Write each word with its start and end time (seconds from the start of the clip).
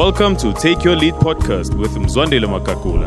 Welcome 0.00 0.34
to 0.38 0.54
Take 0.54 0.82
Your 0.82 0.96
Lead 0.96 1.12
podcast 1.12 1.78
with 1.78 1.90
Mzwandile 1.90 2.46
Makakula, 2.46 3.06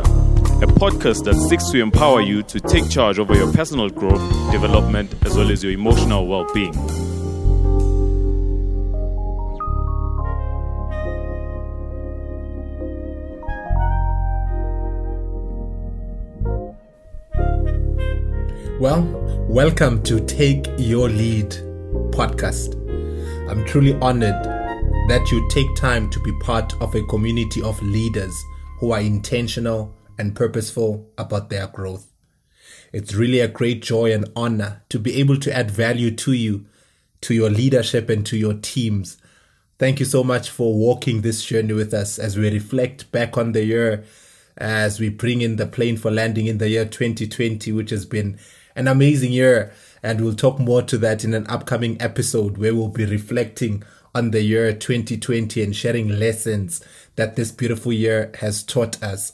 a 0.62 0.66
podcast 0.66 1.24
that 1.24 1.34
seeks 1.34 1.68
to 1.72 1.82
empower 1.82 2.20
you 2.20 2.44
to 2.44 2.60
take 2.60 2.88
charge 2.88 3.18
over 3.18 3.34
your 3.34 3.52
personal 3.52 3.90
growth, 3.90 4.22
development, 4.52 5.12
as 5.26 5.36
well 5.36 5.50
as 5.50 5.64
your 5.64 5.72
emotional 5.72 6.28
well 6.28 6.46
being. 6.54 6.72
Well, 18.78 19.02
welcome 19.48 20.00
to 20.04 20.20
Take 20.20 20.68
Your 20.78 21.08
Lead 21.08 21.50
podcast. 22.12 22.76
I'm 23.50 23.64
truly 23.64 23.94
honored 23.94 24.53
that 25.06 25.30
you 25.30 25.46
take 25.50 25.74
time 25.76 26.08
to 26.08 26.18
be 26.20 26.32
part 26.40 26.72
of 26.80 26.94
a 26.94 27.02
community 27.04 27.60
of 27.60 27.80
leaders 27.82 28.34
who 28.78 28.92
are 28.92 29.00
intentional 29.00 29.94
and 30.18 30.34
purposeful 30.34 31.06
about 31.18 31.50
their 31.50 31.66
growth. 31.66 32.10
It's 32.90 33.12
really 33.12 33.40
a 33.40 33.48
great 33.48 33.82
joy 33.82 34.14
and 34.14 34.30
honor 34.34 34.82
to 34.88 34.98
be 34.98 35.16
able 35.20 35.38
to 35.40 35.54
add 35.54 35.70
value 35.70 36.10
to 36.12 36.32
you, 36.32 36.64
to 37.20 37.34
your 37.34 37.50
leadership, 37.50 38.08
and 38.08 38.24
to 38.24 38.38
your 38.38 38.54
teams. 38.54 39.18
Thank 39.78 40.00
you 40.00 40.06
so 40.06 40.24
much 40.24 40.48
for 40.48 40.74
walking 40.74 41.20
this 41.20 41.44
journey 41.44 41.74
with 41.74 41.92
us 41.92 42.18
as 42.18 42.38
we 42.38 42.50
reflect 42.50 43.12
back 43.12 43.36
on 43.36 43.52
the 43.52 43.64
year, 43.64 44.04
as 44.56 45.00
we 45.00 45.10
bring 45.10 45.42
in 45.42 45.56
the 45.56 45.66
plane 45.66 45.98
for 45.98 46.10
landing 46.10 46.46
in 46.46 46.56
the 46.56 46.70
year 46.70 46.86
2020, 46.86 47.72
which 47.72 47.90
has 47.90 48.06
been 48.06 48.38
an 48.74 48.88
amazing 48.88 49.32
year. 49.32 49.70
And 50.02 50.22
we'll 50.22 50.34
talk 50.34 50.58
more 50.58 50.80
to 50.82 50.96
that 50.98 51.24
in 51.24 51.34
an 51.34 51.46
upcoming 51.48 52.00
episode 52.00 52.56
where 52.56 52.74
we'll 52.74 52.88
be 52.88 53.04
reflecting 53.04 53.82
on 54.14 54.30
the 54.30 54.42
year 54.42 54.72
2020 54.72 55.62
and 55.62 55.74
sharing 55.74 56.08
lessons 56.08 56.82
that 57.16 57.36
this 57.36 57.50
beautiful 57.50 57.92
year 57.92 58.30
has 58.40 58.62
taught 58.62 59.02
us. 59.02 59.32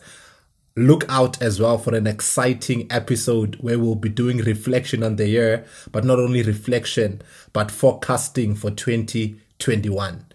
Look 0.77 1.05
out 1.09 1.43
as 1.43 1.61
well 1.61 1.79
for 1.79 1.95
an 1.95 2.07
exciting 2.07 2.87
episode 2.91 3.57
where 3.61 3.79
we'll 3.79 3.97
be 3.97 4.09
doing 4.09 4.39
reflection 4.39 5.03
on 5.03 5.17
the 5.17 5.29
year, 5.29 5.65
but 5.93 6.05
not 6.05 6.19
only 6.19 6.43
reflection, 6.43 7.21
but 7.53 7.71
forecasting 7.71 8.55
for 8.55 8.71
2021. 8.71 10.27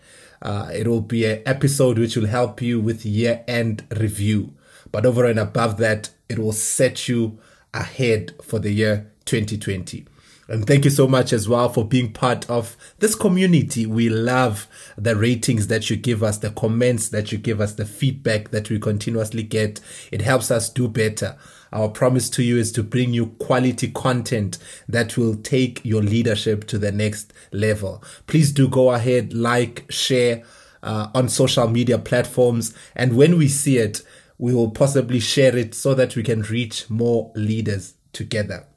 Uh, 0.41 0.69
it 0.73 0.87
will 0.87 1.01
be 1.01 1.25
an 1.25 1.41
episode 1.45 1.97
which 1.97 2.15
will 2.15 2.27
help 2.27 2.61
you 2.61 2.79
with 2.79 3.05
year 3.05 3.43
end 3.47 3.85
review. 3.97 4.53
But 4.91 5.05
over 5.05 5.25
and 5.25 5.39
above 5.39 5.77
that, 5.77 6.11
it 6.29 6.37
will 6.37 6.51
set 6.51 7.07
you 7.07 7.39
ahead 7.73 8.35
for 8.43 8.59
the 8.59 8.71
year 8.71 9.11
2020. 9.25 10.05
And 10.47 10.67
thank 10.67 10.85
you 10.85 10.91
so 10.91 11.07
much 11.07 11.33
as 11.33 11.49
well 11.49 11.69
for 11.69 11.83
being 11.83 12.11
part 12.11 12.47
of 12.49 12.77
this 12.99 13.15
community. 13.15 13.85
We 13.85 14.09
love 14.09 14.67
the 14.95 15.15
ratings 15.15 15.67
that 15.67 15.89
you 15.89 15.95
give 15.95 16.21
us, 16.21 16.37
the 16.37 16.51
comments 16.51 17.09
that 17.09 17.31
you 17.31 17.39
give 17.39 17.59
us, 17.59 17.73
the 17.73 17.85
feedback 17.85 18.51
that 18.51 18.69
we 18.69 18.79
continuously 18.79 19.41
get. 19.41 19.79
It 20.11 20.21
helps 20.21 20.51
us 20.51 20.69
do 20.69 20.87
better. 20.87 21.35
Our 21.73 21.89
promise 21.89 22.29
to 22.31 22.43
you 22.43 22.57
is 22.57 22.71
to 22.73 22.83
bring 22.83 23.11
you 23.11 23.27
quality 23.39 23.89
content 23.89 24.59
that 24.87 25.17
will 25.17 25.35
take 25.35 25.83
your 25.83 26.03
leadership 26.03 26.67
to 26.67 26.77
the 26.77 26.91
next 26.91 27.33
level. 27.51 28.03
Please 28.27 28.51
do 28.51 28.67
go 28.67 28.91
ahead, 28.91 29.33
like, 29.33 29.85
share 29.89 30.43
uh, 30.83 31.09
on 31.15 31.27
social 31.27 31.67
media 31.67 31.97
platforms. 31.97 32.73
And 32.95 33.17
when 33.17 33.37
we 33.37 33.47
see 33.47 33.77
it, 33.77 34.03
we 34.37 34.53
will 34.53 34.69
possibly 34.69 35.19
share 35.19 35.57
it 35.57 35.73
so 35.73 35.95
that 35.95 36.15
we 36.15 36.21
can 36.21 36.43
reach 36.43 36.89
more 36.89 37.31
leaders 37.35 37.95
together. 38.13 38.67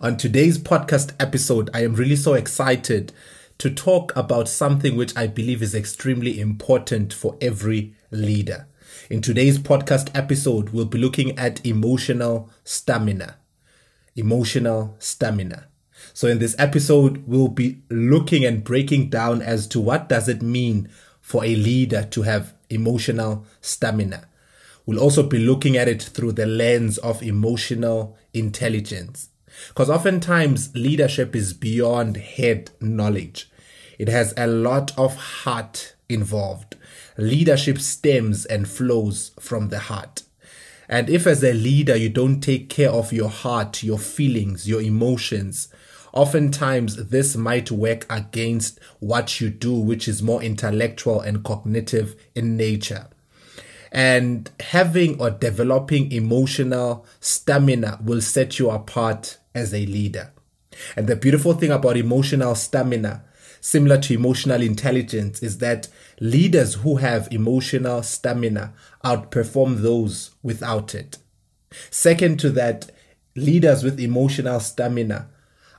On 0.00 0.16
today's 0.16 0.58
podcast 0.58 1.12
episode, 1.20 1.70
I 1.72 1.84
am 1.84 1.94
really 1.94 2.16
so 2.16 2.34
excited 2.34 3.12
to 3.58 3.70
talk 3.70 4.14
about 4.16 4.48
something 4.48 4.96
which 4.96 5.16
I 5.16 5.28
believe 5.28 5.62
is 5.62 5.72
extremely 5.72 6.40
important 6.40 7.12
for 7.12 7.36
every 7.40 7.94
leader. 8.10 8.66
In 9.08 9.22
today's 9.22 9.56
podcast 9.56 10.10
episode, 10.12 10.70
we'll 10.70 10.86
be 10.86 10.98
looking 10.98 11.38
at 11.38 11.64
emotional 11.64 12.50
stamina. 12.64 13.36
Emotional 14.16 14.96
stamina. 14.98 15.68
So 16.12 16.26
in 16.26 16.40
this 16.40 16.56
episode, 16.58 17.22
we'll 17.28 17.46
be 17.46 17.82
looking 17.88 18.44
and 18.44 18.64
breaking 18.64 19.10
down 19.10 19.42
as 19.42 19.68
to 19.68 19.80
what 19.80 20.08
does 20.08 20.28
it 20.28 20.42
mean 20.42 20.88
for 21.20 21.44
a 21.44 21.54
leader 21.54 22.02
to 22.10 22.22
have 22.22 22.52
emotional 22.68 23.46
stamina. 23.60 24.26
We'll 24.86 25.00
also 25.00 25.22
be 25.22 25.38
looking 25.38 25.76
at 25.76 25.88
it 25.88 26.02
through 26.02 26.32
the 26.32 26.46
lens 26.46 26.98
of 26.98 27.22
emotional 27.22 28.18
intelligence. 28.32 29.28
Because 29.68 29.90
oftentimes 29.90 30.74
leadership 30.74 31.34
is 31.34 31.52
beyond 31.52 32.16
head 32.16 32.70
knowledge. 32.80 33.50
It 33.98 34.08
has 34.08 34.34
a 34.36 34.46
lot 34.46 34.96
of 34.98 35.16
heart 35.16 35.94
involved. 36.08 36.76
Leadership 37.16 37.78
stems 37.78 38.44
and 38.44 38.68
flows 38.68 39.32
from 39.38 39.68
the 39.68 39.78
heart. 39.78 40.22
And 40.88 41.08
if 41.08 41.26
as 41.26 41.42
a 41.42 41.52
leader 41.52 41.96
you 41.96 42.08
don't 42.08 42.40
take 42.40 42.68
care 42.68 42.90
of 42.90 43.12
your 43.12 43.30
heart, 43.30 43.82
your 43.82 43.98
feelings, 43.98 44.68
your 44.68 44.82
emotions, 44.82 45.68
oftentimes 46.12 47.08
this 47.08 47.36
might 47.36 47.70
work 47.70 48.06
against 48.10 48.78
what 49.00 49.40
you 49.40 49.50
do, 49.50 49.74
which 49.74 50.06
is 50.06 50.22
more 50.22 50.42
intellectual 50.42 51.20
and 51.20 51.42
cognitive 51.42 52.14
in 52.34 52.56
nature. 52.56 53.08
And 53.90 54.50
having 54.60 55.20
or 55.20 55.30
developing 55.30 56.10
emotional 56.10 57.06
stamina 57.20 58.00
will 58.02 58.20
set 58.20 58.58
you 58.58 58.70
apart 58.70 59.38
as 59.54 59.72
a 59.72 59.86
leader. 59.86 60.32
And 60.96 61.06
the 61.06 61.16
beautiful 61.16 61.54
thing 61.54 61.70
about 61.70 61.96
emotional 61.96 62.54
stamina, 62.54 63.24
similar 63.60 63.98
to 63.98 64.14
emotional 64.14 64.60
intelligence, 64.60 65.42
is 65.42 65.58
that 65.58 65.88
leaders 66.20 66.74
who 66.74 66.96
have 66.96 67.28
emotional 67.30 68.02
stamina 68.02 68.72
outperform 69.04 69.82
those 69.82 70.32
without 70.42 70.94
it. 70.94 71.18
Second 71.90 72.40
to 72.40 72.50
that, 72.50 72.90
leaders 73.36 73.82
with 73.82 74.00
emotional 74.00 74.60
stamina 74.60 75.28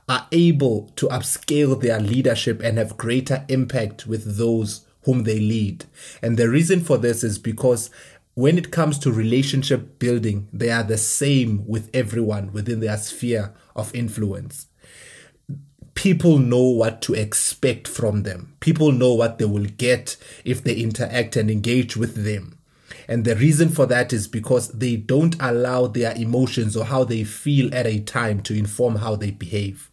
are 0.08 0.26
able 0.30 0.92
to 0.96 1.08
upscale 1.08 1.80
their 1.80 2.00
leadership 2.00 2.62
and 2.62 2.78
have 2.78 2.96
greater 2.96 3.44
impact 3.48 4.06
with 4.06 4.36
those 4.36 4.86
whom 5.04 5.24
they 5.24 5.38
lead. 5.38 5.84
And 6.22 6.36
the 6.36 6.48
reason 6.48 6.80
for 6.80 6.98
this 6.98 7.24
is 7.24 7.38
because 7.38 7.90
when 8.36 8.58
it 8.58 8.70
comes 8.70 8.98
to 8.98 9.10
relationship 9.10 9.98
building, 9.98 10.46
they 10.52 10.70
are 10.70 10.82
the 10.82 10.98
same 10.98 11.66
with 11.66 11.88
everyone 11.94 12.52
within 12.52 12.80
their 12.80 12.98
sphere 12.98 13.54
of 13.74 13.94
influence. 13.94 14.66
People 15.94 16.38
know 16.38 16.64
what 16.64 17.00
to 17.00 17.14
expect 17.14 17.88
from 17.88 18.24
them. 18.24 18.54
People 18.60 18.92
know 18.92 19.14
what 19.14 19.38
they 19.38 19.46
will 19.46 19.64
get 19.64 20.18
if 20.44 20.62
they 20.62 20.74
interact 20.74 21.34
and 21.34 21.50
engage 21.50 21.96
with 21.96 22.24
them. 22.26 22.58
And 23.08 23.24
the 23.24 23.36
reason 23.36 23.70
for 23.70 23.86
that 23.86 24.12
is 24.12 24.28
because 24.28 24.68
they 24.68 24.96
don't 24.96 25.36
allow 25.40 25.86
their 25.86 26.14
emotions 26.14 26.76
or 26.76 26.84
how 26.84 27.04
they 27.04 27.24
feel 27.24 27.74
at 27.74 27.86
a 27.86 28.00
time 28.00 28.42
to 28.42 28.54
inform 28.54 28.96
how 28.96 29.16
they 29.16 29.30
behave. 29.30 29.90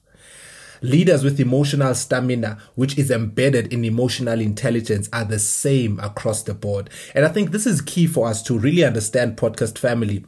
Leaders 0.83 1.23
with 1.23 1.39
emotional 1.39 1.95
stamina, 1.95 2.57
which 2.75 2.97
is 2.97 3.09
embedded 3.09 3.71
in 3.71 3.85
emotional 3.85 4.41
intelligence, 4.41 5.07
are 5.13 5.23
the 5.23 5.39
same 5.39 5.97
across 6.01 6.43
the 6.43 6.53
board. 6.53 6.89
And 7.15 7.23
I 7.23 7.29
think 7.29 7.51
this 7.51 7.65
is 7.65 7.79
key 7.79 8.05
for 8.05 8.27
us 8.27 8.43
to 8.43 8.59
really 8.59 8.83
understand 8.83 9.37
podcast 9.37 9.77
family 9.77 10.25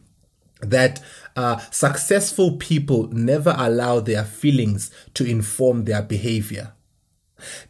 that 0.61 1.01
uh, 1.35 1.57
successful 1.71 2.55
people 2.55 3.09
never 3.09 3.53
allow 3.57 3.99
their 3.99 4.23
feelings 4.23 4.91
to 5.15 5.25
inform 5.25 5.83
their 5.83 6.01
behavior. 6.01 6.71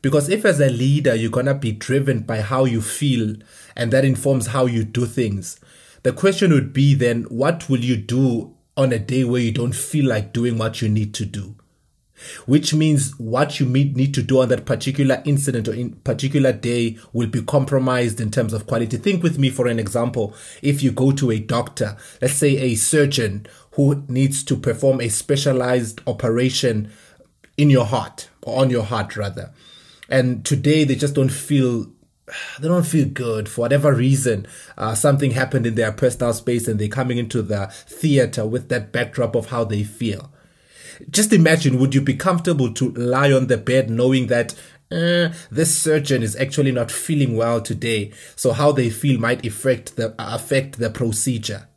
Because 0.03 0.29
if, 0.29 0.46
as 0.46 0.59
a 0.59 0.69
leader, 0.69 1.16
you're 1.16 1.31
going 1.31 1.47
to 1.47 1.56
be 1.56 1.72
driven 1.72 2.20
by 2.20 2.41
how 2.41 2.66
you 2.66 2.84
feel 2.84 3.35
and 3.76 3.91
that 3.91 4.05
informs 4.05 4.47
how 4.47 4.67
you 4.67 4.84
do 4.84 5.08
things, 5.08 5.59
the 6.03 6.14
question 6.14 6.53
would 6.53 6.72
be 6.72 6.93
then, 6.93 7.23
what 7.23 7.67
will 7.67 7.79
you 7.79 7.97
do 7.97 8.55
on 8.78 8.93
a 8.93 8.99
day 8.99 9.23
where 9.23 9.41
you 9.41 9.52
don't 9.52 9.73
feel 9.73 10.05
like 10.05 10.34
doing 10.34 10.59
what 10.59 10.84
you 10.84 10.88
need 10.88 11.16
to 11.16 11.26
do? 11.26 11.55
Which 12.46 12.73
means 12.73 13.17
what 13.20 13.59
you 13.59 13.66
need 13.66 14.14
to 14.14 14.22
do 14.22 14.41
on 14.41 14.50
that 14.50 14.66
particular 14.66 15.22
incident 15.26 15.67
or 15.67 15.73
in 15.73 15.91
particular 15.91 16.52
day 16.52 16.97
will 17.14 17.28
be 17.28 17.41
compromised 17.41 18.20
in 18.20 18.32
terms 18.32 18.53
of 18.53 18.67
quality. 18.67 18.97
Think 18.97 19.23
with 19.23 19.38
me 19.38 19.50
for 19.50 19.67
an 19.67 19.79
example. 19.79 20.34
If 20.62 20.82
you 20.82 20.91
go 20.91 21.12
to 21.12 21.32
a 21.32 21.40
doctor, 21.40 21.97
let's 22.22 22.35
say 22.35 22.58
a 22.58 22.76
surgeon 22.76 23.47
who 23.72 24.03
needs 24.08 24.44
to 24.46 24.56
perform 24.56 25.02
a 25.02 25.09
specialized 25.09 26.02
operation 26.08 26.91
in 27.58 27.70
your 27.70 27.85
heart 27.85 28.29
or 28.41 28.62
on 28.62 28.70
your 28.70 28.84
heart 28.84 29.16
rather. 29.17 29.52
And 30.09 30.46
today 30.46 30.84
they 30.84 30.96
just 30.96 31.16
don't 31.16 31.29
feel 31.29 31.91
they 32.59 32.67
don't 32.67 32.85
feel 32.85 33.08
good 33.08 33.50
for 33.50 33.62
whatever 33.62 33.94
reason. 33.94 34.47
Uh, 34.78 34.96
something 34.96 35.32
happened 35.32 35.66
in 35.66 35.76
their 35.76 35.91
personal 35.91 36.34
space 36.34 36.67
and 36.67 36.79
they're 36.79 36.88
coming 36.88 37.17
into 37.17 37.41
the 37.41 37.67
theater 37.88 38.46
with 38.46 38.70
that 38.70 38.91
backdrop 38.91 39.35
of 39.35 39.47
how 39.47 39.64
they 39.64 39.84
feel. 39.84 40.32
Just 41.09 41.33
imagine, 41.33 41.79
would 41.79 41.95
you 41.95 42.01
be 42.01 42.15
comfortable 42.15 42.73
to 42.73 42.91
lie 42.91 43.31
on 43.31 43.47
the 43.47 43.57
bed 43.57 43.89
knowing 43.89 44.27
that 44.27 44.53
uh, 44.91 45.29
this 45.49 45.75
surgeon 45.77 46.21
is 46.21 46.35
actually 46.35 46.71
not 46.71 46.91
feeling 46.91 47.35
well 47.35 47.59
today, 47.59 48.11
so 48.35 48.51
how 48.51 48.71
they 48.71 48.89
feel 48.89 49.19
might 49.19 49.45
affect 49.45 49.95
the 49.95 50.13
affect 50.19 50.77
the 50.77 50.89
procedure. 50.89 51.67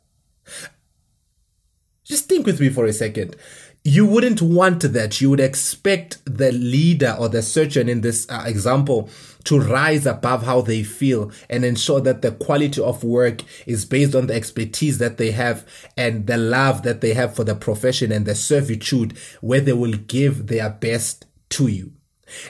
Just 2.05 2.29
think 2.29 2.47
with 2.47 2.61
me 2.61 2.69
for 2.69 2.85
a 2.87 2.93
second. 2.93 3.37
you 3.85 4.05
wouldn't 4.05 4.43
want 4.43 4.83
that. 4.83 5.21
You 5.21 5.31
would 5.31 5.41
expect 5.41 6.19
the 6.25 6.53
leader 6.53 7.17
or 7.19 7.29
the 7.29 7.43
surgeon 7.43 7.89
in 7.89 8.03
this 8.03 8.29
uh, 8.29 8.45
example 8.47 9.09
to 9.49 9.59
rise 9.59 10.05
above 10.05 10.43
how 10.43 10.61
they 10.61 10.83
feel 10.83 11.33
and 11.49 11.65
ensure 11.65 12.03
that 12.03 12.21
the 12.21 12.33
quality 12.33 12.83
of 12.83 13.03
work 13.03 13.41
is 13.67 13.87
based 13.87 14.15
on 14.15 14.27
the 14.27 14.35
expertise 14.35 14.99
that 14.99 15.17
they 15.17 15.31
have 15.31 15.67
and 15.97 16.27
the 16.27 16.37
love 16.37 16.83
that 16.83 17.01
they 17.01 17.15
have 17.15 17.35
for 17.35 17.45
the 17.45 17.55
profession 17.55 18.13
and 18.13 18.27
the 18.27 18.35
servitude 18.35 19.17
where 19.41 19.63
they 19.63 19.73
will 19.73 19.97
give 20.07 20.49
their 20.49 20.69
best 20.69 21.25
to 21.49 21.67
you. 21.67 21.91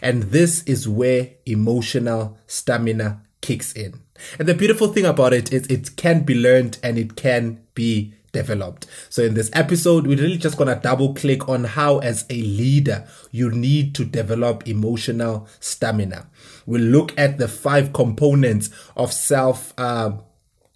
And 0.02 0.24
this 0.24 0.64
is 0.64 0.88
where 0.88 1.30
emotional 1.46 2.36
stamina 2.48 3.22
kicks 3.42 3.72
in. 3.74 4.00
And 4.36 4.48
the 4.48 4.54
beautiful 4.54 4.88
thing 4.88 5.04
about 5.04 5.32
it 5.32 5.52
is 5.52 5.68
it 5.68 5.94
can 5.94 6.24
be 6.24 6.34
learned 6.34 6.78
and 6.82 6.98
it 6.98 7.14
can 7.14 7.62
be 7.74 8.12
developed. 8.32 8.86
So 9.08 9.22
in 9.22 9.34
this 9.34 9.50
episode, 9.52 10.06
we're 10.06 10.18
really 10.18 10.36
just 10.36 10.56
going 10.56 10.74
to 10.74 10.80
double 10.80 11.14
click 11.14 11.48
on 11.48 11.64
how 11.64 11.98
as 11.98 12.24
a 12.28 12.42
leader, 12.42 13.06
you 13.30 13.50
need 13.50 13.94
to 13.96 14.04
develop 14.04 14.66
emotional 14.66 15.48
stamina. 15.60 16.26
We'll 16.68 16.82
look 16.82 17.18
at 17.18 17.38
the 17.38 17.48
five 17.48 17.94
components 17.94 18.68
of 18.94 19.10
self, 19.10 19.72
uh, 19.78 20.18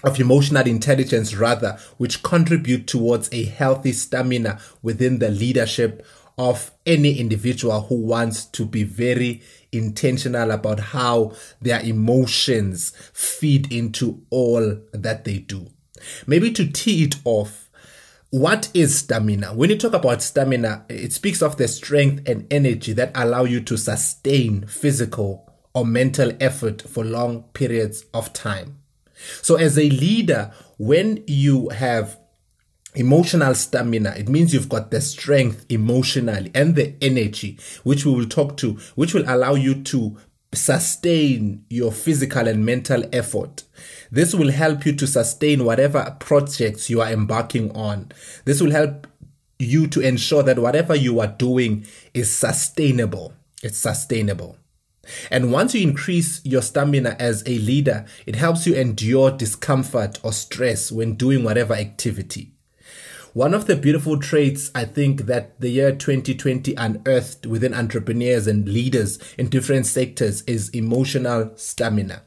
of 0.02 0.18
emotional 0.18 0.66
intelligence 0.66 1.34
rather, 1.34 1.78
which 1.98 2.22
contribute 2.22 2.86
towards 2.86 3.28
a 3.30 3.44
healthy 3.44 3.92
stamina 3.92 4.58
within 4.80 5.18
the 5.18 5.28
leadership 5.28 6.02
of 6.38 6.70
any 6.86 7.18
individual 7.18 7.82
who 7.82 7.96
wants 7.96 8.46
to 8.46 8.64
be 8.64 8.84
very 8.84 9.42
intentional 9.70 10.50
about 10.50 10.80
how 10.80 11.34
their 11.60 11.82
emotions 11.82 12.94
feed 13.12 13.70
into 13.70 14.22
all 14.30 14.78
that 14.94 15.24
they 15.26 15.40
do. 15.40 15.66
Maybe 16.26 16.52
to 16.52 16.72
tee 16.72 17.04
it 17.04 17.16
off, 17.26 17.68
what 18.30 18.70
is 18.72 18.98
stamina? 18.98 19.52
When 19.52 19.68
you 19.68 19.76
talk 19.76 19.92
about 19.92 20.22
stamina, 20.22 20.86
it 20.88 21.12
speaks 21.12 21.42
of 21.42 21.58
the 21.58 21.68
strength 21.68 22.26
and 22.26 22.50
energy 22.50 22.94
that 22.94 23.12
allow 23.14 23.44
you 23.44 23.60
to 23.60 23.76
sustain 23.76 24.66
physical 24.66 25.51
or 25.74 25.86
mental 25.86 26.32
effort 26.40 26.82
for 26.82 27.04
long 27.04 27.44
periods 27.54 28.04
of 28.12 28.32
time. 28.32 28.78
So, 29.42 29.56
as 29.56 29.78
a 29.78 29.88
leader, 29.88 30.52
when 30.78 31.22
you 31.26 31.68
have 31.70 32.18
emotional 32.94 33.54
stamina, 33.54 34.14
it 34.16 34.28
means 34.28 34.52
you've 34.52 34.68
got 34.68 34.90
the 34.90 35.00
strength 35.00 35.64
emotionally 35.68 36.50
and 36.54 36.74
the 36.74 36.94
energy, 37.00 37.58
which 37.84 38.04
we 38.04 38.12
will 38.12 38.26
talk 38.28 38.56
to, 38.58 38.78
which 38.94 39.14
will 39.14 39.24
allow 39.26 39.54
you 39.54 39.82
to 39.82 40.18
sustain 40.54 41.64
your 41.70 41.92
physical 41.92 42.46
and 42.46 42.64
mental 42.66 43.04
effort. 43.12 43.64
This 44.10 44.34
will 44.34 44.50
help 44.50 44.84
you 44.84 44.94
to 44.96 45.06
sustain 45.06 45.64
whatever 45.64 46.16
projects 46.20 46.90
you 46.90 47.00
are 47.00 47.10
embarking 47.10 47.74
on. 47.74 48.12
This 48.44 48.60
will 48.60 48.70
help 48.70 49.06
you 49.58 49.86
to 49.86 50.00
ensure 50.00 50.42
that 50.42 50.58
whatever 50.58 50.94
you 50.94 51.20
are 51.20 51.28
doing 51.28 51.86
is 52.12 52.34
sustainable. 52.34 53.32
It's 53.62 53.78
sustainable. 53.78 54.58
And 55.30 55.52
once 55.52 55.74
you 55.74 55.82
increase 55.82 56.40
your 56.44 56.62
stamina 56.62 57.16
as 57.18 57.42
a 57.46 57.58
leader, 57.58 58.04
it 58.26 58.36
helps 58.36 58.66
you 58.66 58.74
endure 58.74 59.30
discomfort 59.30 60.18
or 60.22 60.32
stress 60.32 60.92
when 60.92 61.14
doing 61.14 61.42
whatever 61.42 61.74
activity. 61.74 62.52
One 63.32 63.54
of 63.54 63.66
the 63.66 63.76
beautiful 63.76 64.18
traits 64.18 64.70
I 64.74 64.84
think 64.84 65.22
that 65.22 65.58
the 65.58 65.70
year 65.70 65.92
2020 65.92 66.74
unearthed 66.74 67.46
within 67.46 67.72
entrepreneurs 67.72 68.46
and 68.46 68.68
leaders 68.68 69.18
in 69.38 69.48
different 69.48 69.86
sectors 69.86 70.42
is 70.42 70.68
emotional 70.70 71.52
stamina. 71.56 72.24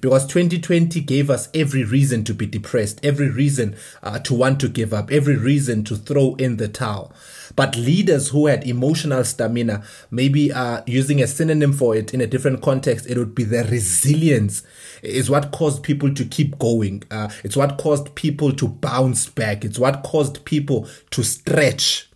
Because 0.00 0.26
2020 0.26 1.00
gave 1.00 1.30
us 1.30 1.48
every 1.54 1.84
reason 1.84 2.24
to 2.24 2.34
be 2.34 2.46
depressed, 2.46 3.04
every 3.04 3.30
reason 3.30 3.76
uh, 4.02 4.18
to 4.20 4.34
want 4.34 4.60
to 4.60 4.68
give 4.68 4.92
up, 4.92 5.10
every 5.10 5.36
reason 5.36 5.84
to 5.84 5.96
throw 5.96 6.34
in 6.36 6.56
the 6.56 6.68
towel. 6.68 7.12
But 7.54 7.76
leaders 7.76 8.28
who 8.28 8.46
had 8.46 8.66
emotional 8.66 9.24
stamina, 9.24 9.84
maybe 10.10 10.52
uh, 10.52 10.82
using 10.86 11.22
a 11.22 11.26
synonym 11.26 11.72
for 11.72 11.94
it 11.94 12.14
in 12.14 12.20
a 12.20 12.26
different 12.26 12.62
context, 12.62 13.06
it 13.06 13.18
would 13.18 13.34
be 13.34 13.44
the 13.44 13.64
resilience 13.64 14.62
is 15.02 15.28
what 15.28 15.52
caused 15.52 15.82
people 15.82 16.14
to 16.14 16.24
keep 16.24 16.58
going. 16.58 17.02
Uh, 17.10 17.28
it's 17.44 17.56
what 17.56 17.78
caused 17.78 18.14
people 18.14 18.52
to 18.52 18.68
bounce 18.68 19.28
back. 19.28 19.64
It's 19.64 19.78
what 19.78 20.02
caused 20.02 20.44
people 20.44 20.88
to 21.10 21.22
stretch 21.22 22.10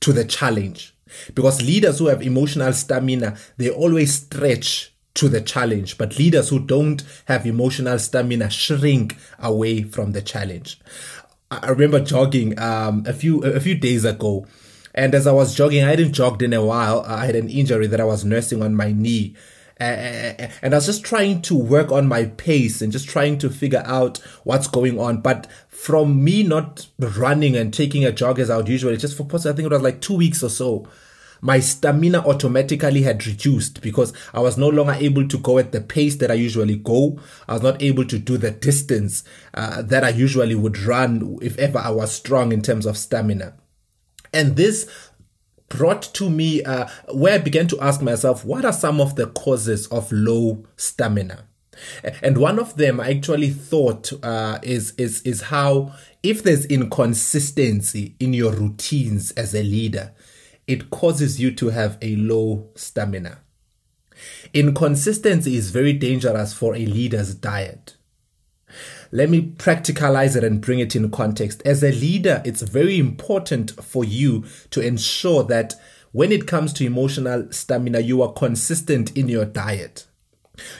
to 0.00 0.12
the 0.12 0.24
challenge. 0.24 0.94
Because 1.34 1.60
leaders 1.60 1.98
who 1.98 2.06
have 2.06 2.22
emotional 2.22 2.72
stamina, 2.72 3.36
they 3.56 3.68
always 3.68 4.14
stretch 4.14 4.92
to 5.20 5.28
the 5.28 5.40
challenge. 5.40 5.98
But 5.98 6.18
leaders 6.18 6.48
who 6.48 6.58
don't 6.58 7.02
have 7.26 7.46
emotional 7.46 7.98
stamina 7.98 8.50
shrink 8.50 9.16
away 9.38 9.82
from 9.82 10.12
the 10.12 10.22
challenge. 10.22 10.80
I 11.50 11.68
remember 11.68 12.00
jogging 12.00 12.58
um, 12.58 13.04
a 13.06 13.12
few 13.12 13.42
a 13.42 13.60
few 13.60 13.74
days 13.74 14.04
ago, 14.04 14.46
and 14.94 15.14
as 15.14 15.26
I 15.26 15.32
was 15.32 15.54
jogging, 15.54 15.84
I 15.84 15.90
hadn't 15.90 16.12
jogged 16.12 16.42
in 16.42 16.52
a 16.52 16.64
while. 16.64 17.04
I 17.06 17.26
had 17.26 17.36
an 17.36 17.48
injury 17.48 17.86
that 17.88 18.00
I 18.00 18.04
was 18.04 18.24
nursing 18.24 18.62
on 18.62 18.74
my 18.74 18.92
knee. 18.92 19.36
and 19.78 20.50
I 20.62 20.76
was 20.76 20.86
just 20.86 21.04
trying 21.04 21.40
to 21.42 21.54
work 21.56 21.90
on 21.90 22.06
my 22.06 22.26
pace 22.26 22.82
and 22.82 22.92
just 22.92 23.08
trying 23.08 23.38
to 23.38 23.48
figure 23.48 23.82
out 23.86 24.18
what's 24.44 24.68
going 24.68 24.98
on. 25.00 25.22
But 25.22 25.46
from 25.68 26.22
me 26.22 26.42
not 26.42 26.86
running 26.98 27.56
and 27.56 27.72
taking 27.72 28.04
a 28.04 28.12
jog 28.12 28.38
as 28.38 28.50
I 28.50 28.58
would 28.58 28.68
usually, 28.68 28.96
just 28.96 29.16
for 29.16 29.24
I 29.24 29.52
think 29.52 29.60
it 29.60 29.72
was 29.72 29.82
like 29.82 30.00
two 30.00 30.16
weeks 30.16 30.42
or 30.42 30.50
so, 30.50 30.86
my 31.40 31.60
stamina 31.60 32.18
automatically 32.26 33.02
had 33.02 33.26
reduced 33.26 33.80
because 33.80 34.12
I 34.34 34.40
was 34.40 34.58
no 34.58 34.68
longer 34.68 34.92
able 34.92 35.26
to 35.28 35.38
go 35.38 35.58
at 35.58 35.72
the 35.72 35.80
pace 35.80 36.16
that 36.16 36.30
I 36.30 36.34
usually 36.34 36.76
go. 36.76 37.18
I 37.48 37.54
was 37.54 37.62
not 37.62 37.82
able 37.82 38.04
to 38.04 38.18
do 38.18 38.36
the 38.36 38.50
distance 38.50 39.24
uh, 39.54 39.82
that 39.82 40.04
I 40.04 40.10
usually 40.10 40.54
would 40.54 40.78
run 40.78 41.38
if 41.40 41.58
ever 41.58 41.78
I 41.78 41.90
was 41.90 42.12
strong 42.12 42.52
in 42.52 42.62
terms 42.62 42.86
of 42.86 42.98
stamina. 42.98 43.54
And 44.32 44.56
this 44.56 44.88
brought 45.68 46.02
to 46.14 46.28
me 46.28 46.62
uh, 46.62 46.88
where 47.12 47.34
I 47.34 47.38
began 47.38 47.68
to 47.68 47.80
ask 47.80 48.02
myself, 48.02 48.44
what 48.44 48.64
are 48.64 48.72
some 48.72 49.00
of 49.00 49.16
the 49.16 49.26
causes 49.28 49.86
of 49.86 50.10
low 50.12 50.66
stamina? 50.76 51.44
And 52.22 52.36
one 52.36 52.58
of 52.58 52.76
them 52.76 53.00
I 53.00 53.10
actually 53.10 53.50
thought 53.50 54.12
uh, 54.22 54.58
is 54.62 54.92
is 54.98 55.22
is 55.22 55.42
how 55.42 55.94
if 56.22 56.42
there's 56.42 56.66
inconsistency 56.66 58.16
in 58.20 58.34
your 58.34 58.52
routines 58.52 59.30
as 59.30 59.54
a 59.54 59.62
leader, 59.62 60.12
it 60.70 60.88
causes 60.90 61.40
you 61.40 61.50
to 61.50 61.70
have 61.70 61.98
a 62.00 62.14
low 62.14 62.70
stamina. 62.76 63.38
Inconsistency 64.54 65.56
is 65.56 65.70
very 65.70 65.92
dangerous 65.92 66.52
for 66.52 66.76
a 66.76 66.86
leader's 66.86 67.34
diet. 67.34 67.96
Let 69.10 69.30
me 69.30 69.52
practicalize 69.56 70.36
it 70.36 70.44
and 70.44 70.60
bring 70.60 70.78
it 70.78 70.94
in 70.94 71.10
context. 71.10 71.60
As 71.64 71.82
a 71.82 71.90
leader, 71.90 72.40
it's 72.44 72.62
very 72.62 73.00
important 73.00 73.72
for 73.82 74.04
you 74.04 74.44
to 74.70 74.80
ensure 74.80 75.42
that 75.44 75.74
when 76.12 76.30
it 76.30 76.46
comes 76.46 76.72
to 76.74 76.86
emotional 76.86 77.50
stamina, 77.50 77.98
you 77.98 78.22
are 78.22 78.32
consistent 78.32 79.16
in 79.16 79.28
your 79.28 79.46
diet. 79.46 80.06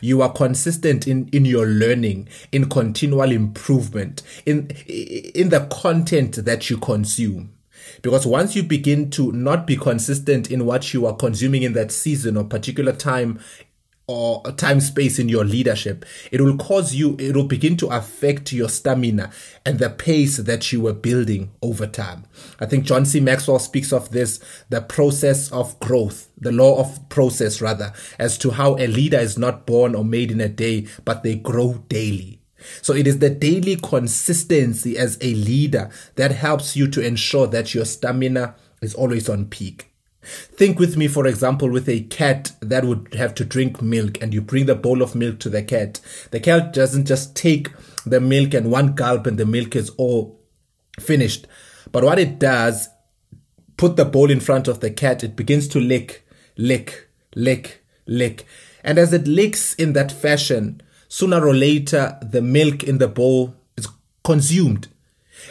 You 0.01 0.23
are 0.23 0.33
consistent 0.33 1.09
in, 1.09 1.29
in 1.33 1.45
your 1.45 1.67
learning, 1.67 2.29
in 2.53 2.69
continual 2.69 3.33
improvement, 3.33 4.23
in, 4.47 4.69
in 4.87 5.49
the 5.49 5.67
content 5.69 6.45
that 6.45 6.71
you 6.71 6.77
consume. 6.77 7.55
Because 8.03 8.27
once 8.27 8.57
you 8.57 8.63
begin 8.63 9.11
to 9.11 9.33
not 9.33 9.67
be 9.67 9.77
consistent 9.77 10.51
in 10.51 10.65
what 10.65 10.95
you 10.95 11.07
are 11.07 11.15
consuming 11.15 11.63
in 11.63 11.73
that 11.75 11.93
season 11.93 12.37
or 12.37 12.45
particular 12.45 12.93
time 12.93 13.41
or 14.11 14.43
time 14.57 14.81
space 14.81 15.21
in 15.21 15.29
your 15.29 15.45
leadership, 15.45 16.05
it 16.33 16.41
will 16.41 16.57
cause 16.57 16.95
you, 16.95 17.15
it 17.21 17.37
will 17.37 17.47
begin 17.47 17.77
to 17.77 17.87
affect 17.89 18.53
your 18.53 18.69
stamina 18.69 19.31
and 19.65 19.79
the 19.79 19.89
pace 19.89 20.39
that 20.39 20.73
you 20.73 20.81
were 20.81 20.93
building 20.93 21.49
over 21.63 21.87
time. 21.87 22.25
I 22.59 22.67
think 22.67 22.85
John 22.85 23.07
C. 23.07 23.21
Maxwell 23.21 23.61
speaks 23.61 23.93
of 23.93 24.11
this, 24.11 24.41
the 24.69 24.81
process 24.81 25.53
of 25.53 25.79
growth, 25.79 26.29
the 26.37 26.51
law 26.51 26.81
of 26.81 27.09
process 27.09 27.61
rather, 27.61 27.93
as 28.19 28.37
to 28.39 28.51
how 28.51 28.75
a 28.79 28.89
leader 28.89 29.19
is 29.19 29.39
not 29.39 29.65
born 29.65 29.95
or 29.95 30.05
made 30.05 30.33
in 30.33 30.41
a 30.41 30.49
day, 30.49 30.89
but 31.05 31.23
they 31.23 31.37
grow 31.37 31.75
daily. 31.89 32.40
So 32.83 32.95
it 32.95 33.07
is 33.07 33.19
the 33.19 33.31
daily 33.31 33.77
consistency 33.77 34.97
as 34.99 35.19
a 35.21 35.35
leader 35.35 35.91
that 36.17 36.33
helps 36.33 36.77
you 36.77 36.89
to 36.89 37.05
ensure 37.05 37.47
that 37.49 37.75
your 37.75 37.85
stamina 37.85 38.55
is 38.81 38.95
always 38.95 39.29
on 39.29 39.47
peak. 39.47 39.91
Think 40.23 40.79
with 40.79 40.97
me, 40.97 41.09
for 41.09 41.27
example, 41.27 41.71
with 41.71 41.89
a 41.89 42.03
cat 42.03 42.53
that 42.61 42.85
would 42.85 43.15
have 43.15 43.35
to 43.37 43.45
drink 43.45 43.81
milk 43.81 44.21
and 44.21 44.35
you 44.35 44.43
bring 44.43 44.67
the 44.67 44.75
bowl 44.75 45.01
of 45.01 45.15
milk 45.15 45.39
to 45.41 45.49
the 45.49 45.63
cat. 45.63 46.01
The 46.31 46.41
cat 46.41 46.73
doesn't 46.75 47.07
just 47.07 47.35
take 47.35 47.69
the 48.05 48.21
milk 48.21 48.53
and 48.53 48.71
one 48.71 48.95
gulp 48.95 49.27
and 49.27 49.39
the 49.39 49.47
milk 49.47 49.75
is 49.75 49.91
all 49.91 50.39
finished. 50.99 51.47
But 51.91 52.05
what 52.05 52.19
it 52.19 52.39
does, 52.39 52.89
put 53.79 53.97
the 53.97 54.05
bowl 54.05 54.31
in 54.31 54.41
front 54.41 54.69
of 54.69 54.81
the 54.81 54.91
cat, 54.91 55.25
it 55.25 55.37
begins 55.37 55.67
to 55.69 55.81
lick, 55.81 56.27
lick, 56.59 57.09
lick, 57.35 57.83
lick. 58.07 58.45
And 58.85 58.99
as 58.99 59.15
it 59.15 59.27
licks 59.27 59.75
in 59.75 59.95
that 59.95 60.13
fashion, 60.13 60.83
sooner 61.11 61.45
or 61.45 61.53
later 61.53 62.17
the 62.23 62.41
milk 62.41 62.85
in 62.85 62.97
the 62.99 63.09
bowl 63.09 63.55
is 63.77 63.87
consumed. 64.25 64.89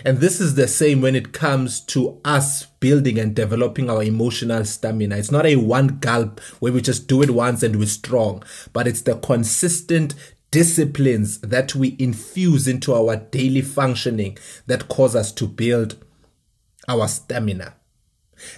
And 0.05 0.19
this 0.19 0.39
is 0.39 0.55
the 0.55 0.67
same 0.67 1.01
when 1.01 1.15
it 1.15 1.33
comes 1.33 1.81
to 1.81 2.19
us 2.23 2.65
building 2.79 3.19
and 3.19 3.35
developing 3.35 3.89
our 3.89 4.01
emotional 4.01 4.63
stamina. 4.63 5.17
It's 5.17 5.31
not 5.31 5.45
a 5.45 5.57
one 5.57 5.99
gulp 5.99 6.39
where 6.59 6.71
we 6.71 6.81
just 6.81 7.07
do 7.07 7.21
it 7.21 7.31
once 7.31 7.61
and 7.61 7.75
we're 7.75 7.87
strong, 7.87 8.41
but 8.71 8.87
it's 8.87 9.01
the 9.01 9.17
consistent 9.17 10.15
disciplines 10.51 11.39
that 11.41 11.75
we 11.75 11.95
infuse 11.99 12.67
into 12.67 12.93
our 12.93 13.17
daily 13.17 13.61
functioning 13.61 14.37
that 14.67 14.87
cause 14.87 15.15
us 15.15 15.31
to 15.33 15.45
build 15.45 15.97
our 16.87 17.07
stamina. 17.07 17.75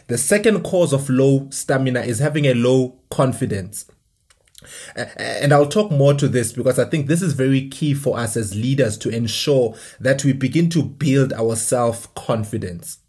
The 0.08 0.20
second 0.20 0.62
cause 0.62 0.94
of 0.94 1.10
low 1.10 1.50
stamina 1.50 2.02
is 2.02 2.20
having 2.20 2.46
a 2.46 2.54
low 2.54 3.00
confidence. 3.10 3.86
And 4.96 5.54
I'll 5.54 5.68
talk 5.68 5.92
more 5.92 6.14
to 6.16 6.28
this 6.28 6.54
because 6.54 6.78
I 6.78 6.86
think 6.86 7.08
this 7.08 7.22
is 7.22 7.34
very 7.34 7.68
key 7.70 7.94
for 7.94 8.18
us 8.18 8.38
as 8.38 8.56
leaders 8.56 8.98
to 9.00 9.10
ensure 9.10 9.76
that 10.00 10.24
we 10.24 10.34
begin 10.34 10.70
to 10.72 10.84
build 10.84 11.34
our 11.34 11.56
self 11.56 12.14
confidence. 12.16 13.00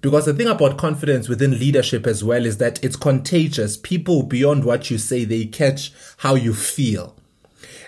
Because 0.00 0.24
the 0.24 0.34
thing 0.34 0.46
about 0.46 0.78
confidence 0.78 1.28
within 1.28 1.58
leadership 1.58 2.06
as 2.06 2.24
well 2.24 2.46
is 2.46 2.56
that 2.56 2.82
it's 2.82 2.96
contagious. 2.96 3.76
People 3.76 4.22
beyond 4.22 4.64
what 4.64 4.90
you 4.90 4.96
say, 4.96 5.24
they 5.24 5.44
catch 5.44 5.92
how 6.18 6.34
you 6.34 6.54
feel. 6.54 7.16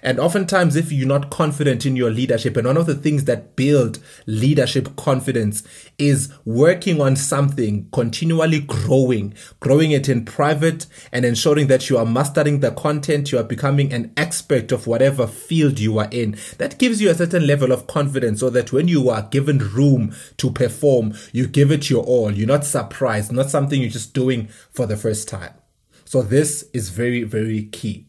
And 0.02 0.18
oftentimes, 0.18 0.74
if 0.74 0.90
you're 0.90 1.06
not 1.06 1.30
confident 1.30 1.86
in 1.86 1.94
your 1.94 2.10
leadership, 2.10 2.56
and 2.56 2.66
one 2.66 2.76
of 2.76 2.86
the 2.86 2.94
things 2.94 3.24
that 3.24 3.54
build 3.54 4.00
leadership 4.26 4.96
confidence 4.96 5.62
is 5.96 6.32
working 6.44 7.00
on 7.00 7.14
something, 7.14 7.88
continually 7.92 8.60
growing, 8.60 9.34
growing 9.60 9.92
it 9.92 10.08
in 10.08 10.24
private 10.24 10.86
and 11.12 11.24
ensuring 11.24 11.68
that 11.68 11.88
you 11.88 11.96
are 11.98 12.04
mastering 12.04 12.60
the 12.60 12.72
content, 12.72 13.30
you 13.30 13.38
are 13.38 13.44
becoming 13.44 13.92
an 13.92 14.12
expert 14.16 14.72
of 14.72 14.88
whatever 14.88 15.26
field 15.28 15.78
you 15.78 15.98
are 15.98 16.08
in. 16.10 16.36
That 16.58 16.78
gives 16.78 17.00
you 17.00 17.08
a 17.10 17.14
certain 17.14 17.46
level 17.46 17.70
of 17.70 17.86
confidence 17.86 18.40
so 18.40 18.50
that 18.50 18.72
when 18.72 18.88
you 18.88 19.08
are 19.08 19.22
given 19.22 19.58
room 19.58 20.14
to 20.38 20.50
perform, 20.50 21.14
you 21.32 21.46
give 21.46 21.70
it 21.70 21.88
your 21.88 22.02
all. 22.04 22.32
You're 22.32 22.48
not 22.48 22.64
surprised, 22.64 23.30
not 23.30 23.50
something 23.50 23.80
you're 23.80 23.90
just 23.90 24.14
doing 24.14 24.48
for 24.70 24.86
the 24.86 24.96
first 24.96 25.28
time. 25.28 25.54
So 26.04 26.22
this 26.22 26.68
is 26.74 26.88
very, 26.88 27.22
very 27.22 27.64
key. 27.66 28.08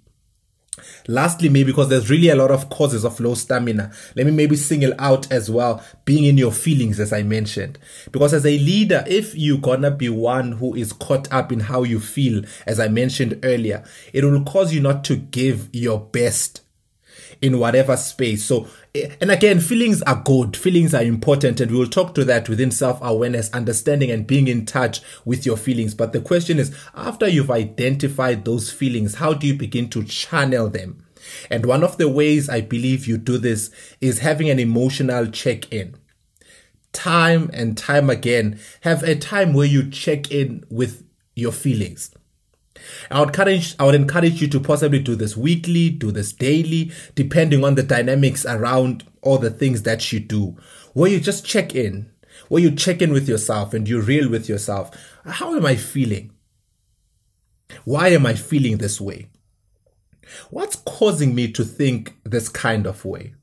Lastly, 1.07 1.49
maybe 1.49 1.71
because 1.71 1.89
there's 1.89 2.09
really 2.09 2.29
a 2.29 2.35
lot 2.35 2.51
of 2.51 2.69
causes 2.69 3.03
of 3.03 3.19
low 3.19 3.35
stamina, 3.35 3.91
let 4.15 4.25
me 4.25 4.31
maybe 4.31 4.55
single 4.55 4.93
out 4.99 5.31
as 5.31 5.49
well 5.49 5.83
being 6.05 6.25
in 6.25 6.37
your 6.37 6.51
feelings, 6.51 6.99
as 6.99 7.13
I 7.13 7.23
mentioned. 7.23 7.77
Because 8.11 8.33
as 8.33 8.45
a 8.45 8.57
leader, 8.57 9.03
if 9.07 9.35
you're 9.35 9.57
gonna 9.57 9.91
be 9.91 10.09
one 10.09 10.53
who 10.53 10.75
is 10.75 10.93
caught 10.93 11.31
up 11.31 11.51
in 11.51 11.61
how 11.61 11.83
you 11.83 11.99
feel, 11.99 12.43
as 12.65 12.79
I 12.79 12.87
mentioned 12.87 13.39
earlier, 13.43 13.83
it 14.13 14.23
will 14.23 14.43
cause 14.43 14.73
you 14.73 14.81
not 14.81 15.03
to 15.05 15.15
give 15.15 15.69
your 15.73 15.99
best 15.99 16.61
in 17.41 17.59
whatever 17.59 17.97
space. 17.97 18.45
So, 18.45 18.67
and 18.95 19.31
again, 19.31 19.59
feelings 19.59 20.03
are 20.03 20.21
good. 20.23 20.55
Feelings 20.55 20.93
are 20.93 21.01
important. 21.01 21.59
And 21.59 21.71
we'll 21.71 21.87
talk 21.87 22.13
to 22.13 22.23
that 22.25 22.47
within 22.47 22.69
self 22.69 22.99
awareness, 23.01 23.49
understanding 23.51 24.11
and 24.11 24.27
being 24.27 24.47
in 24.47 24.67
touch 24.67 25.01
with 25.25 25.47
your 25.47 25.57
feelings. 25.57 25.95
But 25.95 26.13
the 26.13 26.21
question 26.21 26.59
is, 26.59 26.75
after 26.93 27.27
you've 27.27 27.49
identified 27.49 28.45
those 28.45 28.71
feelings, 28.71 29.15
how 29.15 29.33
do 29.33 29.47
you 29.47 29.55
begin 29.55 29.89
to 29.89 30.03
channel 30.03 30.69
them? 30.69 31.05
And 31.49 31.65
one 31.65 31.83
of 31.83 31.97
the 31.97 32.07
ways 32.07 32.49
I 32.49 32.61
believe 32.61 33.07
you 33.07 33.17
do 33.17 33.39
this 33.39 33.71
is 33.99 34.19
having 34.19 34.49
an 34.49 34.59
emotional 34.59 35.25
check 35.27 35.71
in. 35.73 35.95
Time 36.91 37.49
and 37.51 37.75
time 37.75 38.11
again, 38.11 38.59
have 38.81 39.01
a 39.01 39.15
time 39.15 39.53
where 39.53 39.65
you 39.65 39.89
check 39.89 40.29
in 40.29 40.65
with 40.69 41.03
your 41.33 41.51
feelings. 41.51 42.11
I 43.11 43.19
would 43.19 43.29
encourage 43.29 43.75
I 43.79 43.85
would 43.85 43.95
encourage 43.95 44.41
you 44.41 44.47
to 44.49 44.59
possibly 44.59 44.99
do 44.99 45.15
this 45.15 45.37
weekly, 45.37 45.89
do 45.89 46.11
this 46.11 46.33
daily, 46.33 46.91
depending 47.15 47.63
on 47.63 47.75
the 47.75 47.83
dynamics 47.83 48.45
around 48.45 49.05
all 49.21 49.37
the 49.37 49.51
things 49.51 49.83
that 49.83 50.11
you 50.11 50.19
do. 50.19 50.57
Where 50.93 51.09
you 51.09 51.19
just 51.19 51.45
check 51.45 51.75
in, 51.75 52.11
where 52.49 52.61
you 52.61 52.71
check 52.71 53.01
in 53.01 53.11
with 53.11 53.27
yourself 53.27 53.73
and 53.73 53.87
you're 53.87 54.01
real 54.01 54.29
with 54.29 54.49
yourself. 54.49 54.91
How 55.25 55.55
am 55.55 55.65
I 55.65 55.75
feeling? 55.75 56.31
Why 57.85 58.09
am 58.09 58.25
I 58.25 58.33
feeling 58.33 58.77
this 58.77 58.99
way? 59.01 59.29
What's 60.49 60.75
causing 60.77 61.35
me 61.35 61.51
to 61.51 61.63
think 61.63 62.15
this 62.23 62.49
kind 62.49 62.85
of 62.85 63.05
way? 63.05 63.35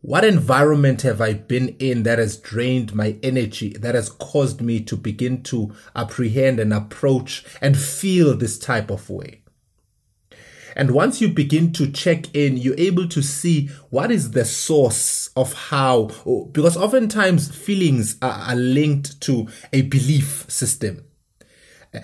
What 0.00 0.24
environment 0.24 1.02
have 1.02 1.20
I 1.20 1.32
been 1.32 1.70
in 1.80 2.04
that 2.04 2.20
has 2.20 2.36
drained 2.36 2.94
my 2.94 3.16
energy, 3.20 3.70
that 3.80 3.96
has 3.96 4.10
caused 4.10 4.60
me 4.60 4.80
to 4.82 4.96
begin 4.96 5.42
to 5.44 5.74
apprehend 5.96 6.60
and 6.60 6.72
approach 6.72 7.44
and 7.60 7.76
feel 7.76 8.36
this 8.36 8.60
type 8.60 8.90
of 8.90 9.10
way? 9.10 9.42
And 10.76 10.92
once 10.92 11.20
you 11.20 11.28
begin 11.28 11.72
to 11.72 11.90
check 11.90 12.32
in, 12.32 12.56
you're 12.56 12.78
able 12.78 13.08
to 13.08 13.20
see 13.20 13.70
what 13.90 14.12
is 14.12 14.30
the 14.30 14.44
source 14.44 15.30
of 15.36 15.52
how, 15.52 16.10
because 16.52 16.76
oftentimes 16.76 17.50
feelings 17.50 18.16
are, 18.22 18.54
linked 18.54 19.20
to 19.22 19.48
a 19.72 19.82
belief 19.82 20.48
system. 20.48 21.07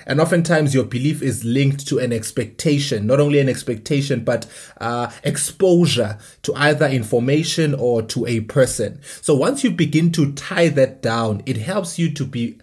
And 0.06 0.20
oftentimes 0.20 0.74
your 0.74 0.84
belief 0.84 1.22
is 1.22 1.44
linked 1.44 1.86
to 1.88 1.98
an 1.98 2.12
expectation, 2.12 3.06
not 3.06 3.20
only 3.20 3.38
an 3.38 3.48
expectation, 3.48 4.24
but 4.24 4.46
uh, 4.80 5.10
exposure 5.22 6.18
to 6.42 6.54
either 6.54 6.86
information 6.86 7.74
or 7.74 8.02
to 8.02 8.26
a 8.26 8.40
person. 8.40 9.00
So 9.20 9.34
once 9.34 9.64
you 9.64 9.70
begin 9.70 10.12
to 10.12 10.32
tie 10.32 10.68
that 10.68 11.02
down, 11.02 11.42
it 11.46 11.56
helps 11.56 11.98
you 11.98 12.12
to 12.14 12.24
be 12.24 12.58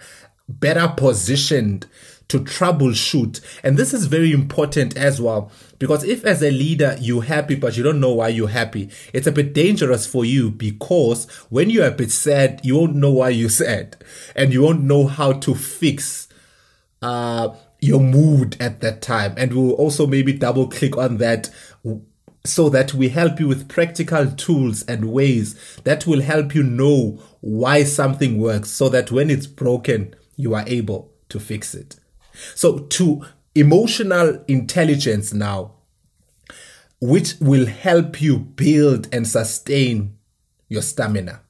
better 0.48 0.94
positioned 0.96 1.88
to 2.32 2.40
troubleshoot. 2.40 3.42
And 3.62 3.78
this 3.78 3.94
is 3.94 4.06
very 4.06 4.32
important 4.32 4.96
as 4.96 5.20
well. 5.20 5.52
Because 5.80 6.06
if 6.06 6.24
as 6.24 6.42
a 6.42 6.50
leader 6.50 6.96
you're 7.00 7.24
happy 7.24 7.56
but 7.56 7.76
you 7.76 7.84
don't 7.84 8.00
know 8.00 8.14
why 8.14 8.30
you're 8.30 8.48
happy, 8.48 8.90
it's 9.14 9.28
a 9.28 9.34
bit 9.34 9.54
dangerous 9.54 10.08
for 10.08 10.24
you 10.24 10.50
because 10.50 11.30
when 11.50 11.70
you're 11.70 11.88
a 11.88 11.92
bit 11.92 12.10
sad, 12.10 12.62
you 12.64 12.78
won't 12.78 12.96
know 12.96 13.12
why 13.12 13.30
you're 13.30 13.50
sad 13.66 13.98
and 14.34 14.54
you 14.54 14.62
won't 14.62 14.84
know 14.84 15.08
how 15.08 15.34
to 15.34 15.54
fix 15.54 16.30
uh, 17.02 17.56
your 17.80 18.00
mood 18.00 18.56
at 18.60 18.82
that 18.82 19.02
time. 19.02 19.34
And 19.38 19.54
we'll 19.54 19.74
also 19.74 20.06
maybe 20.08 20.34
double 20.34 20.68
click 20.68 20.98
on 20.98 21.18
that 21.18 21.50
so 22.44 22.70
that 22.70 22.94
we 22.94 23.10
help 23.10 23.40
you 23.40 23.48
with 23.48 23.70
practical 23.70 24.32
tools 24.32 24.84
and 24.84 25.12
ways 25.12 25.80
that 25.84 26.08
will 26.08 26.22
help 26.22 26.56
you 26.56 26.64
know 26.64 27.22
why 27.42 27.84
something 27.84 28.40
works 28.40 28.72
so 28.72 28.90
that 28.90 29.12
when 29.12 29.30
it's 29.30 29.48
broken, 29.48 30.16
you 30.36 30.56
are 30.56 30.64
able 30.68 31.12
to 31.30 31.40
fix 31.40 31.76
it. 31.76 31.98
So, 32.56 32.80
to 32.80 33.26
emotional 33.54 34.44
intelligence 34.48 35.34
now, 35.34 35.74
which 37.00 37.36
will 37.40 37.66
help 37.66 38.22
you 38.22 38.38
build 38.38 39.08
and 39.14 39.28
sustain 39.28 40.18
your 40.70 40.82
stamina 40.82 41.42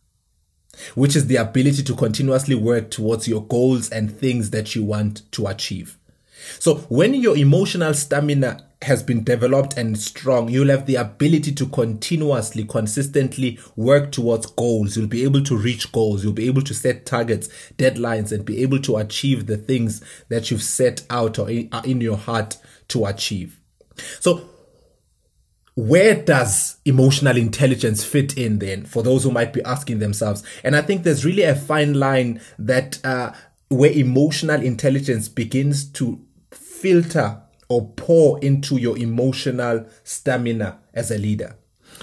which 0.96 1.16
is 1.16 1.28
the 1.28 1.36
ability 1.38 1.84
to 1.84 1.96
continuously 1.96 2.56
work 2.56 2.92
towards 2.92 3.28
your 3.28 3.44
goals 3.46 3.90
and 3.90 4.18
things 4.18 4.52
that 4.52 4.76
you 4.76 4.84
want 4.84 5.30
to 5.32 5.48
achieve. 5.48 5.98
So, 6.60 6.76
when 6.90 7.14
your 7.14 7.38
emotional 7.38 7.94
stamina 7.94 8.66
has 8.82 9.04
been 9.04 9.24
developed 9.24 9.78
and 9.78 9.98
strong, 9.98 10.50
you'll 10.50 10.70
have 10.70 10.88
the 10.88 10.96
ability 10.96 11.52
to 11.54 11.68
continuously, 11.68 12.66
consistently 12.66 13.60
work 13.76 14.12
towards 14.12 14.48
goals. 14.48 14.98
You'll 14.98 15.08
be 15.08 15.24
able 15.24 15.44
to 15.44 15.56
reach 15.56 15.92
goals. 15.92 16.24
You'll 16.24 16.34
be 16.34 16.48
able 16.48 16.64
to 16.64 16.74
set 16.74 17.06
targets, 17.06 17.48
deadlines, 17.78 18.32
and 18.32 18.44
be 18.44 18.62
able 18.64 18.80
to 18.80 18.98
achieve 18.98 19.46
the 19.46 19.58
things 19.58 20.04
that 20.30 20.50
you've 20.50 20.64
set 20.64 21.04
out 21.10 21.38
or 21.38 21.50
in 21.50 21.70
uh, 21.72 21.84
your 21.86 22.18
heart 22.18 22.58
to 22.90 23.06
achieve. 23.06 23.60
So, 24.20 24.50
where 25.82 26.14
does 26.14 26.78
emotional 26.86 27.36
intelligence 27.36 28.04
fit 28.04 28.38
in 28.38 28.60
then 28.60 28.86
for 28.86 29.02
those 29.02 29.24
who 29.24 29.32
might 29.32 29.52
be 29.52 29.64
asking 29.64 29.98
themselves? 29.98 30.44
And 30.64 30.76
i 30.76 30.82
think 30.84 31.02
there's 31.02 31.26
really 31.26 31.42
a 31.42 31.56
fine 31.56 31.96
line 31.96 32.40
that 32.60 33.04
uh, 33.04 33.32
where 33.70 33.92
emotional 33.92 34.62
intelligence 34.62 35.28
begins 35.28 35.86
to 35.94 36.24
filter 36.52 37.42
or 37.68 37.90
pour 37.94 38.38
into 38.42 38.78
your 38.78 38.96
emotional 38.96 39.88
stamina 40.04 40.78
as 40.94 41.10
a 41.10 41.18
leader 41.18 41.56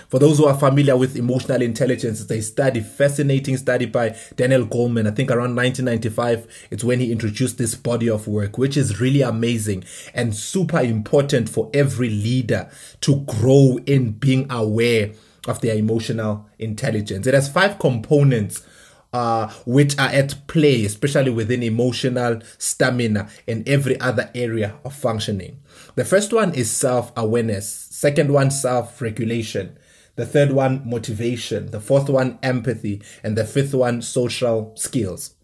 for 0.09 0.19
those 0.19 0.39
who 0.39 0.47
are 0.47 0.59
familiar 0.59 0.97
with 0.97 1.17
emotional 1.17 1.63
intelligence, 1.63 2.21
it's 2.21 2.31
a 2.31 2.41
study, 2.41 2.81
fascinating 2.81 3.57
study 3.57 3.87
by 3.87 4.17
Daniel 4.37 4.67
Goleman. 4.67 5.07
I 5.07 5.13
think 5.13 5.31
around 5.31 5.57
1995, 5.57 6.47
it's 6.71 6.85
when 6.85 7.01
he 7.01 7.13
introduced 7.13 7.59
this 7.59 7.75
body 7.75 8.09
of 8.09 8.27
work, 8.29 8.59
which 8.59 8.77
is 8.77 9.01
really 9.01 9.23
amazing 9.23 9.85
and 10.15 10.35
super 10.35 10.81
important 10.81 11.49
for 11.49 11.71
every 11.75 12.11
leader 12.11 12.71
to 13.03 13.21
grow 13.21 13.79
in 13.87 14.13
being 14.13 14.47
aware 14.51 15.13
of 15.47 15.61
their 15.61 15.75
emotional 15.75 16.47
intelligence. 16.59 17.27
It 17.27 17.35
has 17.35 17.49
five 17.49 17.79
components 17.79 18.65
uh, 19.13 19.49
which 19.65 19.99
are 19.99 20.09
at 20.09 20.47
play, 20.47 20.85
especially 20.85 21.31
within 21.31 21.63
emotional 21.63 22.41
stamina 22.59 23.29
and 23.47 23.67
every 23.69 23.99
other 24.01 24.31
area 24.35 24.75
of 24.85 24.95
functioning. 24.95 25.61
The 25.95 26.05
first 26.05 26.33
one 26.33 26.55
is 26.55 26.71
self 26.71 27.13
awareness, 27.17 27.69
second 27.91 28.33
one, 28.33 28.51
self 28.51 29.01
regulation, 29.01 29.79
the 30.19 30.27
third 30.27 30.51
one, 30.51 30.83
motivation. 30.85 31.71
The 31.71 31.79
fourth 31.79 32.09
one, 32.09 32.41
empathy. 32.43 33.01
And 33.23 33.39
the 33.39 33.45
fifth 33.45 33.73
one, 33.73 34.03
social 34.03 34.73
skills. 34.75 35.37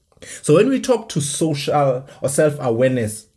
So 0.43 0.55
when 0.55 0.69
we 0.69 0.81
talk 0.81 1.09
to 1.11 1.21
social 1.21 2.05
or 2.21 2.29
self 2.29 2.57
awareness, 2.59 3.29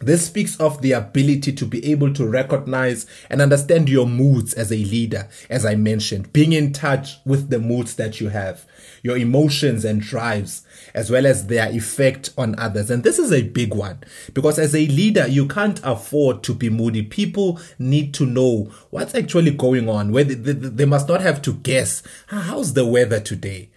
this 0.00 0.26
speaks 0.26 0.60
of 0.60 0.82
the 0.82 0.92
ability 0.92 1.54
to 1.54 1.64
be 1.64 1.82
able 1.90 2.12
to 2.12 2.28
recognize 2.28 3.06
and 3.30 3.40
understand 3.40 3.88
your 3.88 4.06
moods 4.06 4.52
as 4.52 4.70
a 4.70 4.76
leader, 4.76 5.30
as 5.48 5.64
I 5.64 5.76
mentioned, 5.76 6.34
being 6.34 6.52
in 6.52 6.74
touch 6.74 7.16
with 7.24 7.48
the 7.48 7.58
moods 7.58 7.94
that 7.96 8.20
you 8.20 8.28
have, 8.28 8.66
your 9.02 9.16
emotions 9.16 9.82
and 9.82 10.02
drives, 10.02 10.65
as 10.96 11.10
well 11.10 11.26
as 11.26 11.46
their 11.46 11.70
effect 11.70 12.30
on 12.36 12.58
others. 12.58 12.90
And 12.90 13.04
this 13.04 13.18
is 13.18 13.32
a 13.32 13.42
big 13.42 13.74
one 13.74 14.00
because 14.32 14.58
as 14.58 14.74
a 14.74 14.86
leader, 14.86 15.28
you 15.28 15.46
can't 15.46 15.78
afford 15.84 16.42
to 16.44 16.54
be 16.54 16.70
moody. 16.70 17.02
People 17.02 17.60
need 17.78 18.14
to 18.14 18.26
know 18.26 18.72
what's 18.90 19.14
actually 19.14 19.52
going 19.52 19.88
on, 19.88 20.10
where 20.10 20.24
they, 20.24 20.34
they, 20.34 20.52
they 20.52 20.84
must 20.86 21.06
not 21.06 21.20
have 21.20 21.42
to 21.42 21.52
guess 21.52 22.02
ah, 22.32 22.40
how's 22.40 22.72
the 22.72 22.86
weather 22.86 23.20
today? 23.20 23.70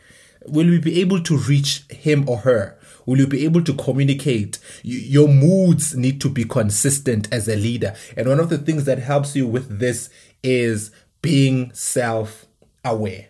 Will 0.47 0.67
we 0.67 0.79
be 0.79 1.01
able 1.01 1.21
to 1.21 1.37
reach 1.37 1.85
him 1.89 2.27
or 2.27 2.37
her? 2.39 2.75
will 3.05 3.17
you 3.17 3.27
be 3.27 3.43
able 3.43 3.63
to 3.63 3.73
communicate? 3.73 4.59
your 4.83 5.27
moods 5.27 5.95
need 5.95 6.21
to 6.21 6.29
be 6.29 6.43
consistent 6.43 7.27
as 7.33 7.47
a 7.47 7.55
leader. 7.55 7.95
And 8.15 8.29
one 8.29 8.39
of 8.39 8.49
the 8.49 8.57
things 8.59 8.85
that 8.85 8.99
helps 8.99 9.35
you 9.35 9.47
with 9.47 9.79
this 9.79 10.11
is 10.43 10.91
being 11.23 11.71
self 11.73 12.45
aware. 12.85 13.29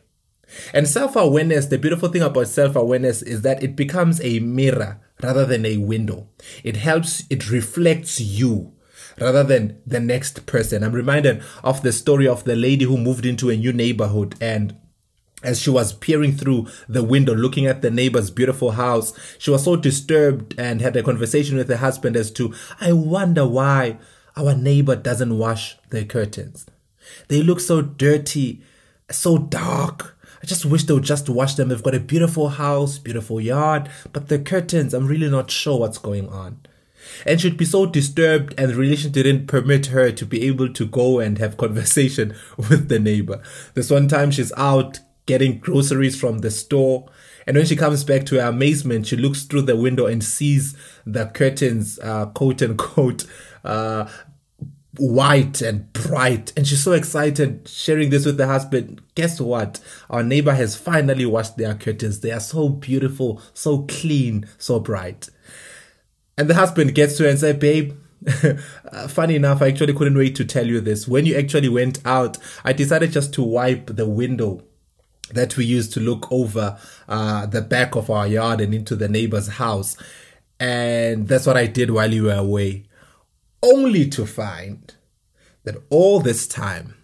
And 0.74 0.88
self 0.88 1.16
awareness, 1.16 1.68
the 1.68 1.78
beautiful 1.78 2.10
thing 2.10 2.22
about 2.22 2.48
self 2.48 2.76
awareness 2.76 3.22
is 3.22 3.42
that 3.42 3.64
it 3.64 3.76
becomes 3.76 4.22
a 4.22 4.40
mirror 4.40 5.00
rather 5.22 5.46
than 5.46 5.66
a 5.66 5.78
window. 5.78 6.28
It 6.64 6.78
helps, 6.78 7.24
it 7.30 7.50
reflects 7.50 8.20
you 8.20 8.74
rather 9.20 9.44
than 9.44 9.82
the 9.86 10.00
next 10.00 10.46
person. 10.46 10.84
I'm 10.84 10.94
reminded 10.94 11.44
of 11.64 11.82
the 11.82 11.92
story 11.92 12.28
of 12.28 12.44
the 12.46 12.56
lady 12.56 12.86
who 12.86 12.98
moved 12.98 13.26
into 13.26 13.50
a 13.50 13.58
new 13.58 13.74
neighborhood 13.74 14.36
and 14.40 14.76
as 15.42 15.62
she 15.62 15.70
was 15.70 15.94
peering 15.94 16.36
through 16.36 16.68
the 16.88 17.04
window 17.04 17.34
looking 17.34 17.66
at 17.66 17.82
the 17.82 17.92
neighbor's 17.92 18.30
beautiful 18.30 18.72
house, 18.72 19.14
she 19.38 19.52
was 19.52 19.64
so 19.64 19.76
disturbed 19.76 20.54
and 20.58 20.82
had 20.82 20.96
a 20.98 21.04
conversation 21.04 21.56
with 21.58 21.70
her 21.70 21.78
husband 21.78 22.18
as 22.18 22.30
to, 22.32 22.54
I 22.82 22.92
wonder 22.92 23.48
why 23.48 23.98
our 24.36 24.54
neighbor 24.54 24.96
doesn't 24.96 25.38
wash 25.38 25.78
their 25.92 26.04
curtains. 26.04 26.66
They 27.30 27.42
look 27.42 27.60
so 27.60 27.82
dirty, 27.82 28.62
so 29.10 29.38
dark. 29.38 30.18
I 30.42 30.46
just 30.46 30.66
wish 30.66 30.84
they 30.84 30.94
would 30.94 31.04
just 31.04 31.30
wash 31.30 31.56
them. 31.56 31.70
They've 31.70 31.84
got 31.84 31.96
a 31.96 32.00
beautiful 32.00 32.50
house, 32.50 32.98
beautiful 32.98 33.42
yard, 33.42 33.90
but 34.14 34.30
the 34.30 34.40
curtains, 34.40 34.94
I'm 34.94 35.08
really 35.08 35.30
not 35.30 35.52
sure 35.52 35.80
what's 35.80 35.98
going 35.98 36.30
on. 36.30 36.60
And 37.26 37.40
she'd 37.40 37.58
be 37.58 37.66
so 37.66 37.86
disturbed, 37.86 38.54
and 38.58 38.72
the 38.72 38.76
relation 38.76 39.12
didn't 39.12 39.48
permit 39.48 39.88
her 39.88 40.12
to 40.12 40.26
be 40.26 40.44
able 40.48 40.72
to 40.74 40.86
go 40.86 41.20
and 41.20 41.38
have 41.38 41.58
conversation 41.58 42.36
with 42.58 42.90
the 42.90 43.00
neighbor. 43.00 43.42
This 43.74 43.90
one 43.90 44.08
time 44.08 44.32
she's 44.32 44.54
out 44.58 45.00
getting 45.26 45.60
groceries 45.60 46.20
from 46.20 46.40
the 46.40 46.50
store. 46.50 47.08
And 47.46 47.56
when 47.56 47.66
she 47.66 47.76
comes 47.76 48.04
back 48.04 48.26
to 48.28 48.36
her 48.42 48.48
amazement, 48.48 49.08
she 49.08 49.16
looks 49.16 49.44
through 49.44 49.64
the 49.64 49.76
window 49.76 50.08
and 50.08 50.24
sees 50.24 50.76
the 51.06 51.28
curtains, 51.28 52.00
uh, 52.00 52.28
quote 52.28 52.62
unquote, 52.62 53.26
uh, 53.64 54.10
white 55.00 55.62
and 55.62 55.92
bright. 55.94 56.54
And 56.56 56.68
she's 56.68 56.84
so 56.84 56.92
excited 56.92 57.68
sharing 57.68 58.10
this 58.10 58.26
with 58.26 58.40
her 58.40 58.46
husband. 58.46 59.02
Guess 59.16 59.40
what? 59.40 59.80
Our 60.10 60.24
neighbor 60.24 60.54
has 60.54 60.76
finally 60.76 61.26
washed 61.26 61.58
their 61.58 61.76
curtains. 61.76 62.20
They 62.20 62.32
are 62.32 62.40
so 62.40 62.70
beautiful, 62.70 63.42
so 63.54 63.84
clean, 63.84 64.48
so 64.58 64.80
bright. 64.80 65.30
And 66.38 66.50
the 66.50 66.56
husband 66.56 66.96
gets 66.96 67.18
to 67.18 67.24
her 67.24 67.30
and 67.30 67.40
says, 67.40 67.58
Babe, 67.58 67.94
uh, 68.92 69.08
funny 69.08 69.36
enough, 69.36 69.62
I 69.62 69.68
actually 69.68 69.94
couldn't 69.94 70.18
wait 70.18 70.36
to 70.36 70.46
tell 70.46 70.68
you 70.68 70.82
this. 70.82 71.08
When 71.08 71.26
you 71.26 71.38
actually 71.38 71.70
went 71.70 72.06
out, 72.06 72.38
I 72.64 72.74
decided 72.74 73.12
just 73.12 73.34
to 73.36 73.44
wipe 73.44 73.96
the 73.96 74.08
window 74.08 74.64
that 75.32 75.56
we 75.58 75.66
used 75.66 75.94
to 75.94 76.00
look 76.00 76.30
over 76.32 76.78
uh, 77.08 77.46
the 77.46 77.62
back 77.62 77.96
of 77.96 78.10
our 78.10 78.28
yard 78.28 78.62
and 78.62 78.74
into 78.74 78.96
the 78.96 79.08
neighbor's 79.08 79.48
house. 79.48 79.96
And 80.60 81.28
that's 81.28 81.46
what 81.46 81.56
I 81.56 81.68
did 81.68 81.92
while 81.92 82.12
you 82.12 82.24
were 82.24 82.34
away 82.34 82.89
only 83.62 84.10
to 84.10 84.26
find 84.26 84.96
that 85.64 85.76
all 85.90 86.20
this 86.20 86.48
time 86.48 86.96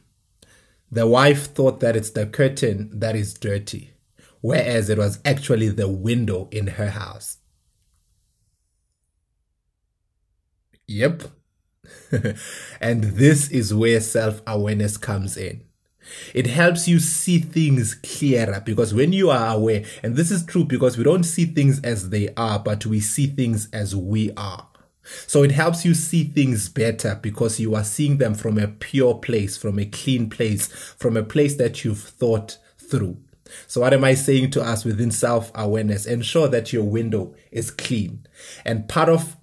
the 0.92 1.08
wife 1.08 1.54
thought 1.54 1.80
that 1.82 1.96
it's 1.96 2.12
the 2.12 2.26
curtain 2.26 2.90
that 2.94 3.16
is 3.16 3.34
dirty, 3.34 3.92
whereas 4.42 4.90
it 4.90 4.98
was 4.98 5.20
actually 5.26 5.70
the 5.70 5.90
window 5.90 6.48
in 6.52 6.68
her 6.68 6.92
house. 6.92 7.38
Yep. 10.88 11.24
and 12.80 13.04
this 13.04 13.50
is 13.50 13.74
where 13.74 14.00
self 14.00 14.42
awareness 14.48 14.96
comes 14.98 15.36
in. 15.36 15.66
It 16.34 16.48
helps 16.48 16.88
you 16.88 17.00
see 17.00 17.40
things 17.40 17.96
clearer 17.96 18.62
because 18.64 18.94
when 18.94 19.12
you 19.12 19.32
are 19.32 19.56
aware, 19.56 19.84
and 20.04 20.16
this 20.16 20.30
is 20.30 20.46
true 20.46 20.64
because 20.64 20.98
we 20.98 21.04
don't 21.04 21.24
see 21.24 21.46
things 21.46 21.82
as 21.82 22.10
they 22.10 22.30
are, 22.38 22.60
but 22.60 22.86
we 22.86 23.00
see 23.00 23.26
things 23.26 23.68
as 23.74 23.96
we 23.96 24.32
are. 24.38 24.70
So 25.28 25.44
it 25.44 25.52
helps 25.52 25.86
you 25.86 25.94
see 25.94 26.24
things 26.24 26.70
better 26.70 27.20
because 27.22 27.60
you 27.60 27.76
are 27.76 27.84
seeing 27.84 28.18
them 28.18 28.34
from 28.34 28.58
a 28.58 28.68
pure 28.68 29.16
place, 29.16 29.58
from 29.58 29.80
a 29.80 29.86
clean 29.86 30.30
place, 30.30 30.68
from 30.68 31.16
a 31.16 31.24
place 31.24 31.56
that 31.58 31.84
you've 31.84 32.02
thought 32.02 32.58
through. 32.78 33.18
So, 33.68 33.82
what 33.82 33.94
am 33.94 34.04
I 34.04 34.16
saying 34.16 34.52
to 34.52 34.62
us 34.62 34.84
within 34.84 35.12
self 35.12 35.52
awareness? 35.54 36.06
Ensure 36.06 36.48
that 36.48 36.74
your 36.74 36.84
window 36.84 37.36
is 37.52 37.72
clean. 37.72 38.26
And 38.66 38.90
part 38.90 39.10
of 39.10 39.38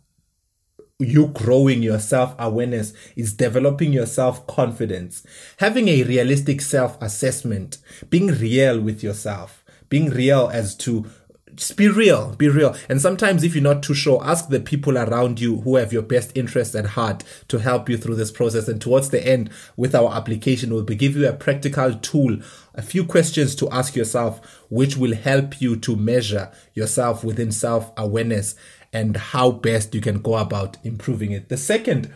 you 0.99 1.29
growing 1.29 1.83
your 1.83 1.99
self 1.99 2.35
awareness 2.39 2.93
is 3.17 3.33
developing 3.33 3.93
your 3.93 4.07
self 4.07 4.47
confidence, 4.47 5.25
having 5.59 5.89
a 5.89 6.03
realistic 6.03 6.61
self 6.61 7.01
assessment, 7.01 7.79
being 8.11 8.29
real 8.29 8.81
with 8.81 9.03
yourself, 9.03 9.65
being 9.89 10.11
real 10.11 10.51
as 10.53 10.75
to 10.77 11.07
just 11.55 11.77
be 11.77 11.89
real, 11.89 12.35
be 12.37 12.49
real. 12.49 12.75
And 12.89 13.01
sometimes, 13.01 13.45
if 13.45 13.55
you're 13.55 13.63
not 13.63 13.83
too 13.83 13.95
sure, 13.95 14.21
ask 14.25 14.49
the 14.49 14.61
people 14.61 14.97
around 14.97 15.41
you 15.41 15.61
who 15.61 15.77
have 15.77 15.93
your 15.93 16.03
best 16.03 16.33
interests 16.37 16.75
at 16.75 16.87
heart 16.87 17.25
to 17.49 17.59
help 17.59 17.89
you 17.89 17.97
through 17.97 18.17
this 18.17 18.31
process. 18.31 18.69
And 18.69 18.81
towards 18.81 19.11
the 19.11 19.27
end, 19.27 19.51
with 19.77 19.95
our 19.95 20.13
application, 20.15 20.73
we'll 20.73 20.85
give 20.85 21.17
you 21.17 21.29
a 21.29 21.33
practical 21.33 21.95
tool, 21.95 22.39
a 22.75 22.83
few 22.83 23.05
questions 23.05 23.55
to 23.57 23.71
ask 23.71 23.95
yourself, 23.95 24.63
which 24.71 24.97
will 24.97 25.15
help 25.15 25.61
you 25.61 25.77
to 25.77 25.97
measure 25.97 26.51
yourself 26.75 27.25
within 27.25 27.53
self 27.53 27.93
awareness 27.97 28.55
and 28.93 29.17
how 29.17 29.51
best 29.51 29.95
you 29.95 30.01
can 30.01 30.21
go 30.21 30.37
about 30.37 30.77
improving 30.85 31.33
it. 31.33 31.49
The 31.49 31.57
second 31.57 32.13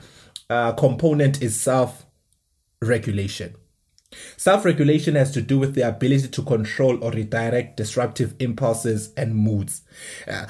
uh, 0.49 0.73
component 0.73 1.43
is 1.43 1.61
self 1.61 2.07
regulation. 2.83 3.55
Self 4.37 4.65
regulation 4.65 5.15
has 5.15 5.31
to 5.33 5.43
do 5.43 5.59
with 5.59 5.75
the 5.75 5.83
ability 5.83 6.29
to 6.29 6.43
control 6.43 7.03
or 7.03 7.11
redirect 7.13 7.77
disruptive 7.77 8.35
impulses 8.39 9.13
and 9.17 9.35
moods. 9.35 9.83
Uh, 10.27 10.47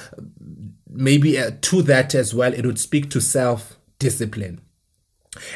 maybe 0.89 1.37
uh, 1.37 1.51
to 1.61 1.81
that 1.83 2.15
as 2.15 2.33
well, 2.33 2.53
it 2.53 2.65
would 2.65 2.79
speak 2.79 3.09
to 3.11 3.21
self 3.21 3.77
discipline. 3.99 4.61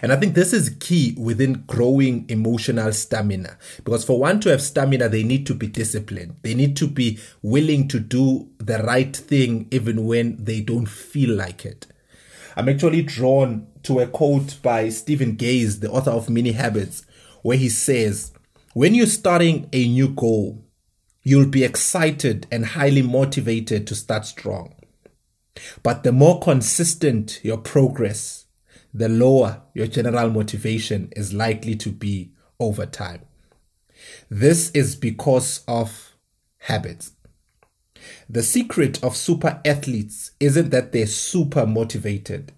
And 0.01 0.11
I 0.11 0.15
think 0.15 0.35
this 0.35 0.53
is 0.53 0.75
key 0.79 1.15
within 1.17 1.63
growing 1.67 2.29
emotional 2.29 2.91
stamina 2.93 3.57
because 3.83 4.03
for 4.03 4.19
one 4.19 4.39
to 4.41 4.49
have 4.49 4.61
stamina, 4.61 5.09
they 5.09 5.23
need 5.23 5.45
to 5.47 5.55
be 5.55 5.67
disciplined. 5.67 6.35
They 6.43 6.53
need 6.53 6.75
to 6.77 6.87
be 6.87 7.19
willing 7.41 7.87
to 7.89 7.99
do 7.99 8.49
the 8.59 8.79
right 8.83 9.15
thing 9.15 9.67
even 9.71 10.05
when 10.05 10.43
they 10.43 10.61
don't 10.61 10.87
feel 10.87 11.35
like 11.35 11.65
it. 11.65 11.87
I'm 12.55 12.69
actually 12.69 13.01
drawn 13.03 13.67
to 13.83 13.99
a 13.99 14.07
quote 14.07 14.61
by 14.61 14.89
Stephen 14.89 15.35
Guise, 15.35 15.79
the 15.79 15.89
author 15.89 16.11
of 16.11 16.29
Mini 16.29 16.51
Habits, 16.51 17.05
where 17.41 17.57
he 17.57 17.69
says, 17.69 18.31
When 18.73 18.95
you're 18.95 19.07
starting 19.07 19.69
a 19.73 19.87
new 19.87 20.09
goal, 20.09 20.63
you'll 21.23 21.49
be 21.49 21.63
excited 21.63 22.47
and 22.51 22.65
highly 22.65 23.01
motivated 23.01 23.87
to 23.87 23.95
start 23.95 24.25
strong. 24.25 24.73
But 25.83 26.03
the 26.03 26.11
more 26.11 26.39
consistent 26.39 27.39
your 27.43 27.57
progress, 27.57 28.45
the 28.93 29.09
lower 29.09 29.61
your 29.73 29.87
general 29.87 30.29
motivation 30.29 31.11
is 31.15 31.33
likely 31.33 31.75
to 31.75 31.89
be 31.89 32.31
over 32.59 32.85
time. 32.85 33.21
This 34.29 34.71
is 34.71 34.95
because 34.95 35.63
of 35.67 36.15
habits. 36.59 37.11
The 38.29 38.43
secret 38.43 39.03
of 39.03 39.15
super 39.15 39.61
athletes 39.65 40.31
isn't 40.39 40.69
that 40.71 40.91
they're 40.91 41.07
super 41.07 41.65
motivated. 41.67 42.51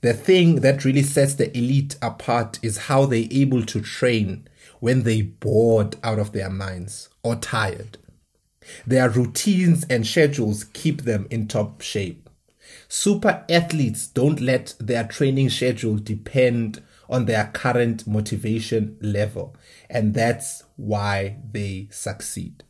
The 0.00 0.12
thing 0.12 0.56
that 0.56 0.84
really 0.84 1.02
sets 1.02 1.34
the 1.34 1.56
elite 1.56 1.96
apart 2.02 2.58
is 2.62 2.86
how 2.86 3.06
they're 3.06 3.28
able 3.30 3.64
to 3.66 3.80
train 3.80 4.48
when 4.80 5.02
they're 5.02 5.24
bored 5.24 5.96
out 6.02 6.18
of 6.18 6.32
their 6.32 6.50
minds 6.50 7.08
or 7.22 7.36
tired. 7.36 7.98
Their 8.86 9.08
routines 9.08 9.84
and 9.88 10.06
schedules 10.06 10.64
keep 10.64 11.02
them 11.02 11.26
in 11.30 11.48
top 11.48 11.80
shape. 11.80 12.28
Super 12.88 13.44
athletes 13.48 14.06
don't 14.06 14.40
let 14.40 14.74
their 14.78 15.04
training 15.04 15.50
schedule 15.50 15.96
depend 15.96 16.82
on 17.08 17.26
their 17.26 17.50
current 17.52 18.06
motivation 18.06 18.96
level, 19.00 19.54
and 19.90 20.14
that's 20.14 20.64
why 20.76 21.36
they 21.50 21.88
succeed. 21.90 22.64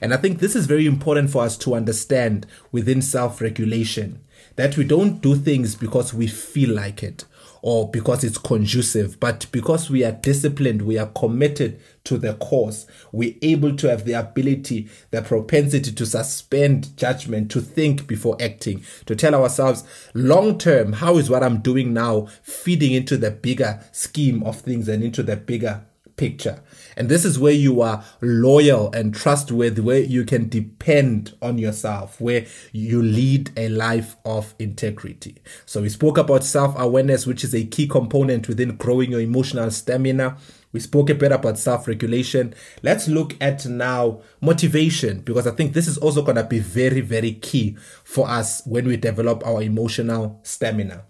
And 0.00 0.12
I 0.12 0.16
think 0.16 0.38
this 0.38 0.56
is 0.56 0.66
very 0.66 0.86
important 0.86 1.30
for 1.30 1.42
us 1.44 1.56
to 1.58 1.74
understand 1.74 2.46
within 2.72 3.00
self 3.02 3.40
regulation 3.40 4.20
that 4.58 4.76
we 4.76 4.82
don't 4.82 5.20
do 5.20 5.36
things 5.36 5.76
because 5.76 6.12
we 6.12 6.26
feel 6.26 6.74
like 6.74 7.00
it 7.04 7.24
or 7.62 7.88
because 7.92 8.24
it's 8.24 8.38
conducive, 8.38 9.20
but 9.20 9.46
because 9.52 9.88
we 9.88 10.02
are 10.02 10.10
disciplined, 10.10 10.82
we 10.82 10.98
are 10.98 11.06
committed 11.06 11.80
to 12.02 12.18
the 12.18 12.34
cause, 12.34 12.84
we're 13.12 13.36
able 13.40 13.76
to 13.76 13.88
have 13.88 14.04
the 14.04 14.14
ability, 14.14 14.88
the 15.12 15.22
propensity 15.22 15.92
to 15.92 16.04
suspend 16.04 16.96
judgment, 16.96 17.52
to 17.52 17.60
think 17.60 18.08
before 18.08 18.36
acting, 18.40 18.82
to 19.06 19.14
tell 19.14 19.36
ourselves 19.36 19.84
long 20.12 20.58
term, 20.58 20.94
how 20.94 21.18
is 21.18 21.30
what 21.30 21.44
I'm 21.44 21.58
doing 21.58 21.94
now 21.94 22.26
feeding 22.42 22.92
into 22.92 23.16
the 23.16 23.30
bigger 23.30 23.80
scheme 23.92 24.42
of 24.42 24.60
things 24.60 24.88
and 24.88 25.04
into 25.04 25.22
the 25.22 25.36
bigger 25.36 25.84
picture. 26.16 26.60
And 26.98 27.08
this 27.08 27.24
is 27.24 27.38
where 27.38 27.52
you 27.52 27.80
are 27.80 28.04
loyal 28.20 28.90
and 28.92 29.14
trustworthy, 29.14 29.80
where 29.80 30.00
you 30.00 30.24
can 30.24 30.48
depend 30.48 31.32
on 31.40 31.56
yourself, 31.56 32.20
where 32.20 32.44
you 32.72 33.00
lead 33.00 33.52
a 33.56 33.68
life 33.68 34.16
of 34.24 34.52
integrity. 34.58 35.36
So 35.64 35.80
we 35.80 35.90
spoke 35.90 36.18
about 36.18 36.42
self 36.42 36.76
awareness, 36.76 37.24
which 37.24 37.44
is 37.44 37.54
a 37.54 37.64
key 37.64 37.86
component 37.86 38.48
within 38.48 38.74
growing 38.74 39.12
your 39.12 39.20
emotional 39.20 39.70
stamina. 39.70 40.38
We 40.72 40.80
spoke 40.80 41.08
a 41.08 41.14
bit 41.14 41.30
about 41.30 41.56
self 41.56 41.86
regulation. 41.86 42.52
Let's 42.82 43.06
look 43.06 43.36
at 43.40 43.64
now 43.64 44.22
motivation 44.40 45.20
because 45.20 45.46
I 45.46 45.52
think 45.52 45.74
this 45.74 45.86
is 45.86 45.98
also 45.98 46.22
going 46.22 46.34
to 46.34 46.42
be 46.42 46.58
very, 46.58 47.00
very 47.00 47.34
key 47.34 47.76
for 48.02 48.28
us 48.28 48.60
when 48.66 48.88
we 48.88 48.96
develop 48.96 49.46
our 49.46 49.62
emotional 49.62 50.40
stamina. 50.42 51.04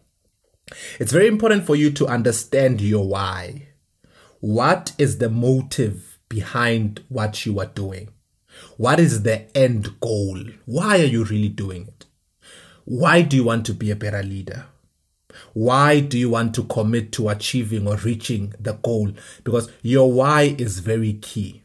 It's 1.01 1.13
very 1.13 1.29
important 1.29 1.65
for 1.65 1.77
you 1.77 1.91
to 1.93 2.07
understand 2.07 2.83
your 2.83 3.09
why. 3.09 3.68
What 4.41 4.93
is 4.99 5.19
the 5.19 5.29
motive 5.29 6.19
behind 6.29 7.03
what 7.09 7.45
you 7.45 7.59
are 7.59 7.67
doing? 7.67 8.11
What 8.77 9.01
is 9.01 9.23
the 9.23 9.57
end 9.57 9.99
goal? 10.01 10.39
Why 10.65 11.01
are 11.01 11.07
you 11.07 11.25
really 11.25 11.49
doing 11.49 11.89
it? 11.89 12.07
Why 12.85 13.23
do 13.23 13.37
you 13.37 13.45
want 13.45 13.67
to 13.67 13.75
be 13.75 13.91
a 13.91 13.97
better 13.97 14.23
leader? 14.23 14.67
Why 15.55 16.01
do 16.01 16.17
you 16.17 16.31
want 16.31 16.55
to 16.55 16.65
commit 16.65 17.13
to 17.13 17.29
achieving 17.29 17.87
or 17.87 17.97
reaching 17.97 18.55
the 18.61 18.75
goal? 18.75 19.13
Because 19.43 19.71
your 19.83 20.13
why 20.13 20.55
is 20.57 20.79
very 20.79 21.15
key. 21.15 21.63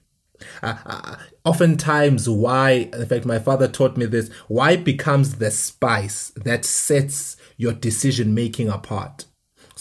Uh, 0.61 0.75
uh, 0.85 1.15
oftentimes, 1.45 2.27
why, 2.27 2.89
in 2.91 3.05
fact, 3.05 3.25
my 3.25 3.39
father 3.39 3.67
taught 3.67 3.97
me 3.97 4.05
this, 4.05 4.29
why 4.47 4.75
becomes 4.75 5.35
the 5.35 5.51
spice 5.51 6.31
that 6.35 6.65
sets 6.65 7.37
your 7.55 7.73
decision 7.73 8.33
making 8.33 8.67
apart. 8.67 9.25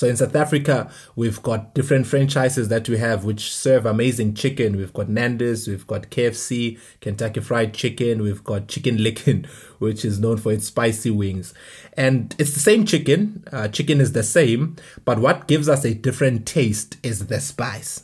So 0.02 0.08
in 0.08 0.16
South 0.16 0.34
Africa, 0.34 0.90
we've 1.14 1.40
got 1.42 1.76
different 1.76 2.08
franchises 2.08 2.66
that 2.70 2.88
we 2.88 2.98
have 2.98 3.24
which 3.24 3.54
serve 3.54 3.86
amazing 3.86 4.34
chicken. 4.34 4.76
We've 4.76 4.92
got 4.92 5.08
Nando's, 5.08 5.68
we've 5.68 5.86
got 5.86 6.10
KFC, 6.10 6.80
Kentucky 7.00 7.38
Fried 7.38 7.72
Chicken, 7.72 8.20
we've 8.20 8.42
got 8.42 8.66
Chicken 8.66 8.96
Licken, 8.96 9.46
which 9.78 10.04
is 10.04 10.18
known 10.18 10.38
for 10.38 10.50
its 10.50 10.66
spicy 10.66 11.12
wings. 11.12 11.54
And 11.92 12.34
it's 12.36 12.52
the 12.52 12.58
same 12.58 12.84
chicken. 12.84 13.44
Uh, 13.52 13.68
chicken 13.68 14.00
is 14.00 14.10
the 14.10 14.24
same, 14.24 14.74
but 15.04 15.20
what 15.20 15.46
gives 15.46 15.68
us 15.68 15.84
a 15.84 15.94
different 15.94 16.46
taste 16.46 16.96
is 17.04 17.28
the 17.28 17.38
spice. 17.38 18.02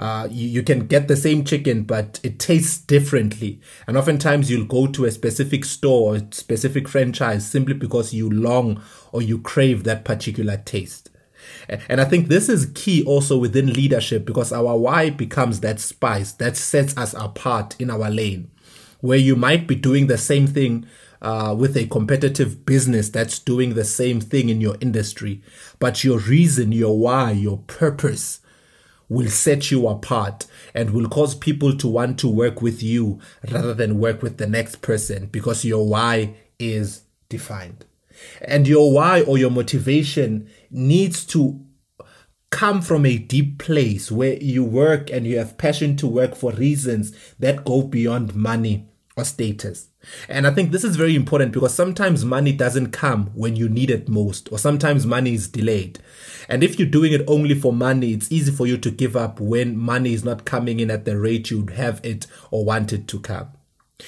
Uh, 0.00 0.26
you, 0.30 0.48
you, 0.48 0.62
can 0.62 0.86
get 0.86 1.08
the 1.08 1.16
same 1.16 1.44
chicken, 1.44 1.82
but 1.82 2.18
it 2.22 2.38
tastes 2.38 2.78
differently. 2.78 3.60
And 3.86 3.98
oftentimes 3.98 4.50
you'll 4.50 4.64
go 4.64 4.86
to 4.86 5.04
a 5.04 5.10
specific 5.10 5.62
store 5.62 6.16
or 6.16 6.22
specific 6.30 6.88
franchise 6.88 7.46
simply 7.46 7.74
because 7.74 8.14
you 8.14 8.30
long 8.30 8.82
or 9.12 9.20
you 9.20 9.38
crave 9.38 9.84
that 9.84 10.06
particular 10.06 10.56
taste. 10.56 11.10
And 11.86 12.00
I 12.00 12.06
think 12.06 12.28
this 12.28 12.48
is 12.48 12.72
key 12.74 13.04
also 13.04 13.36
within 13.36 13.74
leadership 13.74 14.24
because 14.24 14.54
our 14.54 14.74
why 14.74 15.10
becomes 15.10 15.60
that 15.60 15.80
spice 15.80 16.32
that 16.32 16.56
sets 16.56 16.96
us 16.96 17.12
apart 17.12 17.76
in 17.78 17.90
our 17.90 18.08
lane. 18.08 18.50
Where 19.00 19.18
you 19.18 19.36
might 19.36 19.66
be 19.66 19.74
doing 19.74 20.06
the 20.06 20.18
same 20.18 20.46
thing 20.46 20.86
uh, 21.20 21.54
with 21.58 21.76
a 21.76 21.86
competitive 21.86 22.64
business 22.64 23.10
that's 23.10 23.38
doing 23.38 23.74
the 23.74 23.84
same 23.84 24.22
thing 24.22 24.48
in 24.48 24.62
your 24.62 24.76
industry, 24.80 25.42
but 25.78 26.04
your 26.04 26.18
reason, 26.18 26.72
your 26.72 26.98
why, 26.98 27.32
your 27.32 27.58
purpose 27.66 28.39
will 29.10 29.28
set 29.28 29.70
you 29.70 29.86
apart 29.88 30.46
and 30.72 30.90
will 30.90 31.08
cause 31.08 31.34
people 31.34 31.76
to 31.76 31.88
want 31.88 32.18
to 32.20 32.28
work 32.28 32.62
with 32.62 32.82
you 32.82 33.20
rather 33.50 33.74
than 33.74 33.98
work 33.98 34.22
with 34.22 34.38
the 34.38 34.46
next 34.46 34.80
person 34.80 35.26
because 35.26 35.64
your 35.64 35.86
why 35.86 36.34
is 36.58 37.02
defined. 37.28 37.84
And 38.40 38.68
your 38.68 38.92
why 38.92 39.22
or 39.22 39.36
your 39.36 39.50
motivation 39.50 40.48
needs 40.70 41.24
to 41.26 41.60
come 42.50 42.80
from 42.82 43.04
a 43.04 43.18
deep 43.18 43.58
place 43.58 44.10
where 44.12 44.34
you 44.34 44.64
work 44.64 45.10
and 45.10 45.26
you 45.26 45.38
have 45.38 45.58
passion 45.58 45.96
to 45.96 46.06
work 46.06 46.34
for 46.34 46.52
reasons 46.52 47.12
that 47.38 47.64
go 47.64 47.82
beyond 47.82 48.34
money 48.34 48.89
or 49.16 49.24
status. 49.24 49.88
And 50.28 50.46
I 50.46 50.52
think 50.52 50.70
this 50.70 50.84
is 50.84 50.96
very 50.96 51.14
important 51.14 51.52
because 51.52 51.74
sometimes 51.74 52.24
money 52.24 52.52
doesn't 52.52 52.90
come 52.90 53.26
when 53.34 53.56
you 53.56 53.68
need 53.68 53.90
it 53.90 54.08
most, 54.08 54.50
or 54.50 54.58
sometimes 54.58 55.06
money 55.06 55.34
is 55.34 55.48
delayed. 55.48 55.98
And 56.48 56.62
if 56.62 56.78
you're 56.78 56.88
doing 56.88 57.12
it 57.12 57.24
only 57.26 57.54
for 57.54 57.72
money, 57.72 58.12
it's 58.12 58.32
easy 58.32 58.52
for 58.52 58.66
you 58.66 58.78
to 58.78 58.90
give 58.90 59.16
up 59.16 59.40
when 59.40 59.76
money 59.76 60.14
is 60.14 60.24
not 60.24 60.44
coming 60.44 60.80
in 60.80 60.90
at 60.90 61.04
the 61.04 61.18
rate 61.18 61.50
you'd 61.50 61.70
have 61.70 62.00
it 62.02 62.26
or 62.50 62.64
want 62.64 62.92
it 62.92 63.08
to 63.08 63.20
come. 63.20 63.48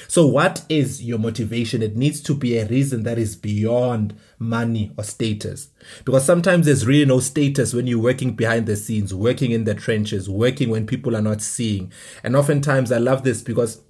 So, 0.09 0.27
what 0.27 0.65
is 0.71 1.03
your 1.03 1.19
motivation? 1.19 1.83
It 1.83 1.97
needs 1.97 2.23
to 2.23 2.35
be 2.35 2.57
a 2.57 2.67
reason 2.67 3.03
that 3.03 3.19
is 3.19 3.37
beyond 3.37 4.19
money 4.39 4.93
or 4.97 5.05
status. 5.05 5.69
Because 6.07 6.25
sometimes 6.25 6.65
there's 6.65 6.87
really 6.87 7.05
no 7.05 7.21
status 7.21 7.75
when 7.75 7.87
you're 7.87 7.99
working 7.99 8.35
behind 8.35 8.67
the 8.67 8.77
scenes, 8.77 9.15
working 9.15 9.51
in 9.51 9.65
the 9.65 9.75
trenches, 9.75 10.31
working 10.31 10.71
when 10.71 10.87
people 10.87 11.15
are 11.15 11.23
not 11.23 11.43
seeing. 11.43 11.93
And 12.25 12.35
oftentimes, 12.35 12.91
I 12.91 12.99
love 12.99 13.23
this 13.23 13.43
because 13.43 13.83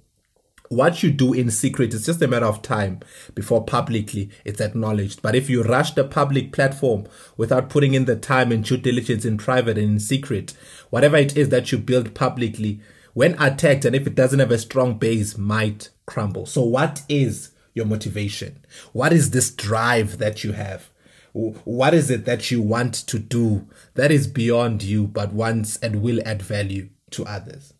what 0.73 1.03
you 1.03 1.11
do 1.11 1.33
in 1.33 1.49
secret 1.51 1.93
is 1.93 2.05
just 2.05 2.21
a 2.21 2.27
matter 2.27 2.45
of 2.45 2.61
time 2.61 2.99
before 3.35 3.63
publicly 3.63 4.29
it's 4.45 4.61
acknowledged. 4.61 5.21
But 5.21 5.35
if 5.35 5.49
you 5.49 5.63
rush 5.63 5.91
the 5.91 6.03
public 6.03 6.51
platform 6.51 7.07
without 7.37 7.69
putting 7.69 7.93
in 7.93 8.05
the 8.05 8.15
time 8.15 8.51
and 8.51 8.63
due 8.63 8.77
diligence 8.77 9.25
in 9.25 9.37
private 9.37 9.77
and 9.77 9.93
in 9.93 9.99
secret, 9.99 10.53
whatever 10.89 11.17
it 11.17 11.37
is 11.37 11.49
that 11.49 11.71
you 11.71 11.77
build 11.77 12.13
publicly, 12.13 12.81
when 13.13 13.39
attacked 13.41 13.85
and 13.85 13.95
if 13.95 14.07
it 14.07 14.15
doesn't 14.15 14.39
have 14.39 14.51
a 14.51 14.57
strong 14.57 14.97
base, 14.97 15.37
might 15.37 15.89
crumble. 16.05 16.45
So, 16.45 16.63
what 16.63 17.03
is 17.07 17.51
your 17.73 17.85
motivation? 17.85 18.59
What 18.91 19.13
is 19.13 19.31
this 19.31 19.51
drive 19.51 20.17
that 20.17 20.43
you 20.43 20.53
have? 20.53 20.89
What 21.33 21.93
is 21.95 22.11
it 22.11 22.25
that 22.25 22.51
you 22.51 22.61
want 22.61 22.93
to 22.93 23.17
do 23.17 23.67
that 23.95 24.11
is 24.11 24.27
beyond 24.27 24.83
you 24.83 25.07
but 25.07 25.33
wants 25.33 25.77
and 25.77 26.01
will 26.01 26.19
add 26.25 26.41
value 26.41 26.89
to 27.11 27.25
others? 27.25 27.73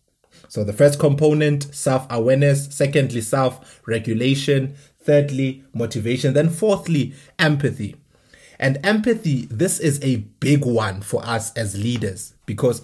So 0.54 0.62
the 0.62 0.72
first 0.72 1.00
component, 1.00 1.74
self-awareness. 1.74 2.68
Secondly, 2.70 3.22
self-regulation. 3.22 4.76
Thirdly, 5.00 5.64
motivation. 5.74 6.32
Then 6.32 6.48
fourthly, 6.48 7.12
empathy. 7.40 7.96
And 8.60 8.78
empathy, 8.86 9.46
this 9.46 9.80
is 9.80 9.98
a 10.04 10.18
big 10.38 10.64
one 10.64 11.00
for 11.00 11.26
us 11.26 11.52
as 11.54 11.76
leaders 11.76 12.34
because, 12.46 12.82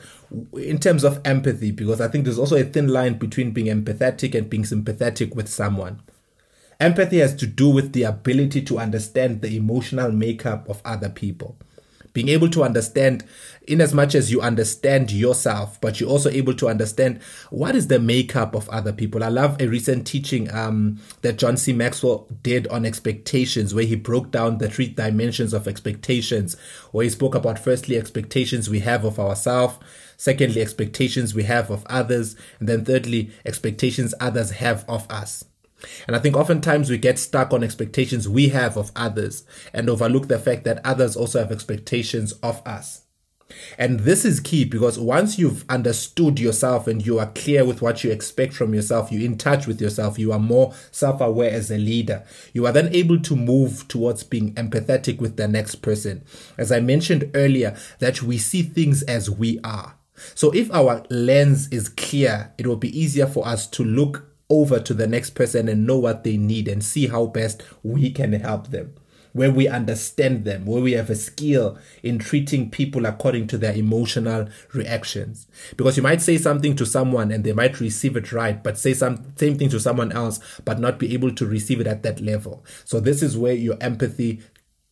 in 0.52 0.80
terms 0.80 1.04
of 1.04 1.20
empathy, 1.24 1.70
because 1.70 2.00
I 2.00 2.08
think 2.08 2.24
there's 2.24 2.40
also 2.40 2.56
a 2.56 2.64
thin 2.64 2.88
line 2.88 3.18
between 3.18 3.52
being 3.52 3.68
empathetic 3.68 4.34
and 4.34 4.50
being 4.50 4.64
sympathetic 4.64 5.36
with 5.36 5.46
someone. 5.46 6.02
Empathy 6.80 7.18
has 7.18 7.36
to 7.36 7.46
do 7.46 7.68
with 7.68 7.92
the 7.92 8.02
ability 8.02 8.62
to 8.62 8.80
understand 8.80 9.42
the 9.42 9.56
emotional 9.56 10.10
makeup 10.10 10.68
of 10.68 10.82
other 10.84 11.08
people 11.08 11.56
being 12.12 12.28
able 12.28 12.48
to 12.48 12.62
understand 12.62 13.24
in 13.66 13.80
as 13.80 13.94
much 13.94 14.14
as 14.14 14.30
you 14.30 14.40
understand 14.40 15.12
yourself 15.12 15.80
but 15.80 16.00
you're 16.00 16.10
also 16.10 16.30
able 16.30 16.54
to 16.54 16.68
understand 16.68 17.20
what 17.50 17.76
is 17.76 17.88
the 17.88 17.98
makeup 17.98 18.54
of 18.54 18.68
other 18.70 18.92
people. 18.92 19.22
I 19.22 19.28
love 19.28 19.60
a 19.60 19.68
recent 19.68 20.06
teaching 20.06 20.52
um, 20.52 21.00
that 21.22 21.38
john 21.38 21.56
c. 21.56 21.72
Maxwell 21.72 22.26
did 22.42 22.66
on 22.68 22.84
expectations 22.84 23.74
where 23.74 23.84
he 23.84 23.96
broke 23.96 24.30
down 24.30 24.58
the 24.58 24.68
three 24.68 24.88
dimensions 24.88 25.52
of 25.52 25.68
expectations 25.68 26.56
where 26.92 27.04
he 27.04 27.10
spoke 27.10 27.34
about 27.34 27.58
firstly 27.58 27.96
expectations 27.96 28.68
we 28.68 28.80
have 28.80 29.04
of 29.04 29.18
ourselves 29.18 29.78
secondly 30.16 30.60
expectations 30.60 31.34
we 31.34 31.44
have 31.44 31.70
of 31.70 31.84
others 31.86 32.36
and 32.58 32.68
then 32.68 32.84
thirdly 32.84 33.30
expectations 33.46 34.14
others 34.20 34.50
have 34.52 34.84
of 34.88 35.10
us 35.10 35.44
and 36.06 36.16
I 36.16 36.18
think 36.18 36.36
oftentimes 36.36 36.90
we 36.90 36.98
get 36.98 37.18
stuck 37.18 37.52
on 37.52 37.64
expectations 37.64 38.28
we 38.28 38.48
have 38.48 38.76
of 38.76 38.92
others 38.96 39.44
and 39.72 39.88
overlook 39.88 40.28
the 40.28 40.38
fact 40.38 40.64
that 40.64 40.84
others 40.84 41.16
also 41.16 41.38
have 41.40 41.52
expectations 41.52 42.32
of 42.42 42.62
us. 42.66 43.02
And 43.78 44.00
this 44.00 44.24
is 44.24 44.40
key 44.40 44.64
because 44.64 44.98
once 44.98 45.38
you've 45.38 45.64
understood 45.68 46.38
yourself 46.38 46.86
and 46.86 47.04
you 47.04 47.18
are 47.18 47.32
clear 47.32 47.64
with 47.64 47.82
what 47.82 48.04
you 48.04 48.10
expect 48.10 48.52
from 48.52 48.74
yourself, 48.74 49.10
you're 49.10 49.24
in 49.24 49.38
touch 49.38 49.66
with 49.66 49.80
yourself, 49.80 50.18
you 50.18 50.32
are 50.32 50.38
more 50.38 50.72
self 50.90 51.20
aware 51.20 51.50
as 51.50 51.70
a 51.70 51.78
leader, 51.78 52.24
you 52.52 52.66
are 52.66 52.72
then 52.72 52.94
able 52.94 53.20
to 53.20 53.36
move 53.36 53.86
towards 53.88 54.22
being 54.22 54.54
empathetic 54.54 55.18
with 55.18 55.36
the 55.36 55.48
next 55.48 55.76
person. 55.76 56.22
As 56.58 56.70
I 56.70 56.80
mentioned 56.80 57.30
earlier, 57.34 57.76
that 57.98 58.22
we 58.22 58.38
see 58.38 58.62
things 58.62 59.02
as 59.04 59.30
we 59.30 59.58
are. 59.64 59.96
So 60.34 60.50
if 60.50 60.70
our 60.72 61.04
lens 61.08 61.68
is 61.68 61.88
clear, 61.88 62.52
it 62.58 62.66
will 62.66 62.76
be 62.76 62.98
easier 62.98 63.26
for 63.26 63.46
us 63.46 63.66
to 63.68 63.82
look 63.82 64.29
over 64.50 64.80
to 64.80 64.92
the 64.92 65.06
next 65.06 65.30
person 65.30 65.68
and 65.68 65.86
know 65.86 65.98
what 65.98 66.24
they 66.24 66.36
need 66.36 66.68
and 66.68 66.84
see 66.84 67.06
how 67.06 67.26
best 67.26 67.62
we 67.82 68.10
can 68.10 68.32
help 68.32 68.68
them. 68.68 68.92
Where 69.32 69.52
we 69.52 69.68
understand 69.68 70.44
them, 70.44 70.66
where 70.66 70.82
we 70.82 70.92
have 70.92 71.08
a 71.08 71.14
skill 71.14 71.78
in 72.02 72.18
treating 72.18 72.68
people 72.68 73.06
according 73.06 73.46
to 73.48 73.58
their 73.58 73.72
emotional 73.72 74.48
reactions. 74.72 75.46
Because 75.76 75.96
you 75.96 76.02
might 76.02 76.20
say 76.20 76.36
something 76.36 76.74
to 76.74 76.84
someone 76.84 77.30
and 77.30 77.44
they 77.44 77.52
might 77.52 77.78
receive 77.78 78.16
it 78.16 78.32
right, 78.32 78.60
but 78.60 78.76
say 78.76 78.92
some 78.92 79.32
same 79.36 79.56
thing 79.56 79.68
to 79.68 79.78
someone 79.78 80.10
else, 80.10 80.40
but 80.64 80.80
not 80.80 80.98
be 80.98 81.14
able 81.14 81.32
to 81.32 81.46
receive 81.46 81.80
it 81.80 81.86
at 81.86 82.02
that 82.02 82.20
level. 82.20 82.64
So 82.84 82.98
this 82.98 83.22
is 83.22 83.38
where 83.38 83.54
your 83.54 83.76
empathy 83.80 84.42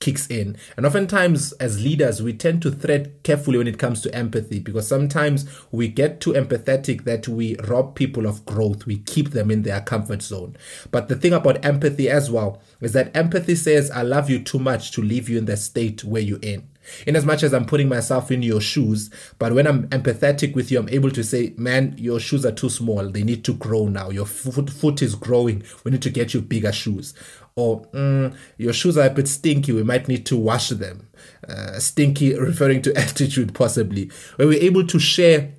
kicks 0.01 0.27
in. 0.29 0.57
And 0.77 0.87
oftentimes, 0.87 1.53
as 1.55 1.83
leaders, 1.83 2.23
we 2.23 2.33
tend 2.33 2.63
to 2.63 2.75
tread 2.75 3.23
carefully 3.25 3.59
when 3.59 3.67
it 3.67 3.79
comes 3.79 4.01
to 4.03 4.15
empathy 4.15 4.61
because 4.61 4.87
sometimes 4.87 5.49
we 5.73 5.89
get 5.89 6.21
too 6.21 6.33
empathetic 6.33 7.05
that 7.05 7.27
we 7.27 7.57
rob 7.57 7.95
people 7.95 8.27
of 8.27 8.45
growth. 8.45 8.87
We 8.87 8.99
keep 8.99 9.31
them 9.31 9.51
in 9.51 9.63
their 9.63 9.81
comfort 9.81 10.23
zone. 10.23 10.57
But 10.91 11.09
the 11.09 11.17
thing 11.17 11.33
about 11.33 11.65
empathy 11.65 12.09
as 12.09 12.31
well 12.31 12.63
is 12.81 12.93
that 12.93 13.17
empathy 13.17 13.57
says, 13.57 13.91
I 13.91 14.03
love 14.03 14.31
you 14.31 14.39
too 14.39 14.59
much 14.59 14.93
to 14.93 15.03
leave 15.03 15.29
you 15.29 15.39
in 15.39 15.47
the 15.47 15.57
state 15.57 16.05
where 16.05 16.23
you're 16.23 16.39
in. 16.41 16.69
In 17.07 17.17
as 17.17 17.27
much 17.27 17.43
as 17.43 17.53
I'm 17.53 17.67
putting 17.67 17.89
myself 17.89 18.31
in 18.31 18.43
your 18.43 18.63
shoes, 18.63 19.11
but 19.39 19.53
when 19.53 19.67
I'm 19.67 19.89
empathetic 19.89 20.55
with 20.55 20.71
you, 20.71 20.79
I'm 20.79 20.89
able 20.89 21.11
to 21.11 21.23
say, 21.23 21.53
man, 21.59 21.95
your 21.99 22.19
shoes 22.19 22.47
are 22.47 22.53
too 22.53 22.71
small. 22.71 23.11
They 23.11 23.25
need 23.25 23.45
to 23.45 23.53
grow 23.53 23.89
now. 23.89 24.09
Your 24.09 24.25
foot, 24.25 24.71
foot 24.71 25.03
is 25.03 25.15
growing. 25.15 25.65
We 25.85 25.91
need 25.91 26.01
to 26.01 26.11
get 26.11 26.33
you 26.33 26.41
bigger 26.41 26.73
shoes 26.73 27.13
or 27.59 27.83
mm, 27.87 28.33
your 28.57 28.73
shoes 28.73 28.97
are 28.97 29.07
a 29.07 29.11
bit 29.11 29.27
stinky, 29.27 29.73
we 29.73 29.83
might 29.83 30.07
need 30.07 30.25
to 30.27 30.37
wash 30.37 30.69
them. 30.69 31.09
Uh, 31.49 31.79
stinky 31.81 32.35
referring 32.39 32.81
to 32.83 32.95
attitude, 32.97 33.53
possibly. 33.53 34.11
Where 34.37 34.47
we're 34.47 34.63
able 34.63 34.87
to 34.87 34.99
share 35.01 35.55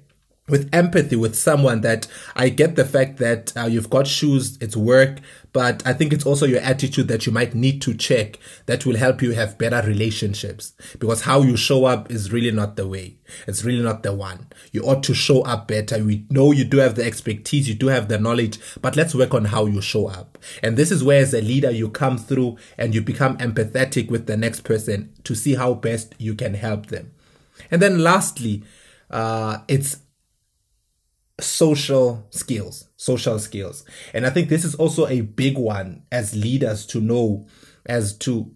with 0.47 0.69
empathy 0.73 1.17
with 1.17 1.35
someone 1.35 1.81
that 1.81 2.07
I 2.35 2.49
get 2.49 2.77
the 2.77 2.85
fact 2.85 3.17
that 3.17 3.55
uh, 3.55 3.65
you've 3.65 3.89
got 3.89 4.07
shoes, 4.07 4.57
it's 4.62 4.77
work, 4.77 5.19
but 5.51 5.85
I 5.85 5.93
think 5.93 6.13
it's 6.13 6.25
also 6.25 6.45
your 6.45 6.62
attitude 6.62 7.07
that 7.07 7.25
you 7.25 7.31
might 7.31 7.55
need 7.55 7.81
to 7.83 7.93
check 7.93 8.38
that 8.67 8.85
will 8.85 8.97
help 8.97 9.21
you 9.21 9.31
have 9.31 9.57
better 9.57 9.85
relationships 9.88 10.73
because 10.99 11.21
how 11.21 11.41
you 11.41 11.57
show 11.57 11.85
up 11.85 12.12
is 12.12 12.31
really 12.31 12.51
not 12.51 12.75
the 12.75 12.88
way. 12.88 13.17
It's 13.47 13.63
really 13.63 13.81
not 13.81 14.03
the 14.03 14.13
one. 14.13 14.47
You 14.71 14.83
ought 14.83 15.03
to 15.03 15.13
show 15.13 15.41
up 15.41 15.67
better. 15.67 16.03
We 16.03 16.25
know 16.29 16.51
you 16.51 16.65
do 16.65 16.77
have 16.77 16.95
the 16.95 17.03
expertise, 17.03 17.67
you 17.67 17.75
do 17.75 17.88
have 17.88 18.09
the 18.09 18.19
knowledge, 18.19 18.59
but 18.81 18.95
let's 18.95 19.15
work 19.15 19.33
on 19.33 19.45
how 19.45 19.65
you 19.65 19.81
show 19.81 20.07
up. 20.07 20.38
And 20.62 20.77
this 20.77 20.91
is 20.91 21.03
where 21.03 21.21
as 21.21 21.33
a 21.33 21.41
leader 21.41 21.71
you 21.71 21.89
come 21.89 22.17
through 22.17 22.57
and 22.77 22.93
you 22.93 23.01
become 23.01 23.38
empathetic 23.38 24.09
with 24.12 24.27
the 24.27 24.38
next 24.38 24.62
person 24.62 25.13
to 25.23 25.35
see 25.35 25.55
how 25.55 25.73
best 25.73 26.13
you 26.17 26.35
can 26.35 26.53
help 26.53 26.88
them. 26.88 27.12
And 27.71 27.81
then 27.81 27.99
lastly, 27.99 28.63
uh, 29.09 29.59
it's 29.67 29.97
social 31.41 32.28
skills, 32.32 32.89
social 32.97 33.39
skills. 33.39 33.84
And 34.13 34.25
I 34.25 34.30
think 34.30 34.49
this 34.49 34.65
is 34.65 34.75
also 34.75 35.08
a 35.08 35.21
big 35.21 35.58
one 35.58 36.04
as 36.12 36.36
leaders 36.36 36.86
to 36.88 37.02
know 37.02 37.47
as 37.86 38.17
to 38.19 38.52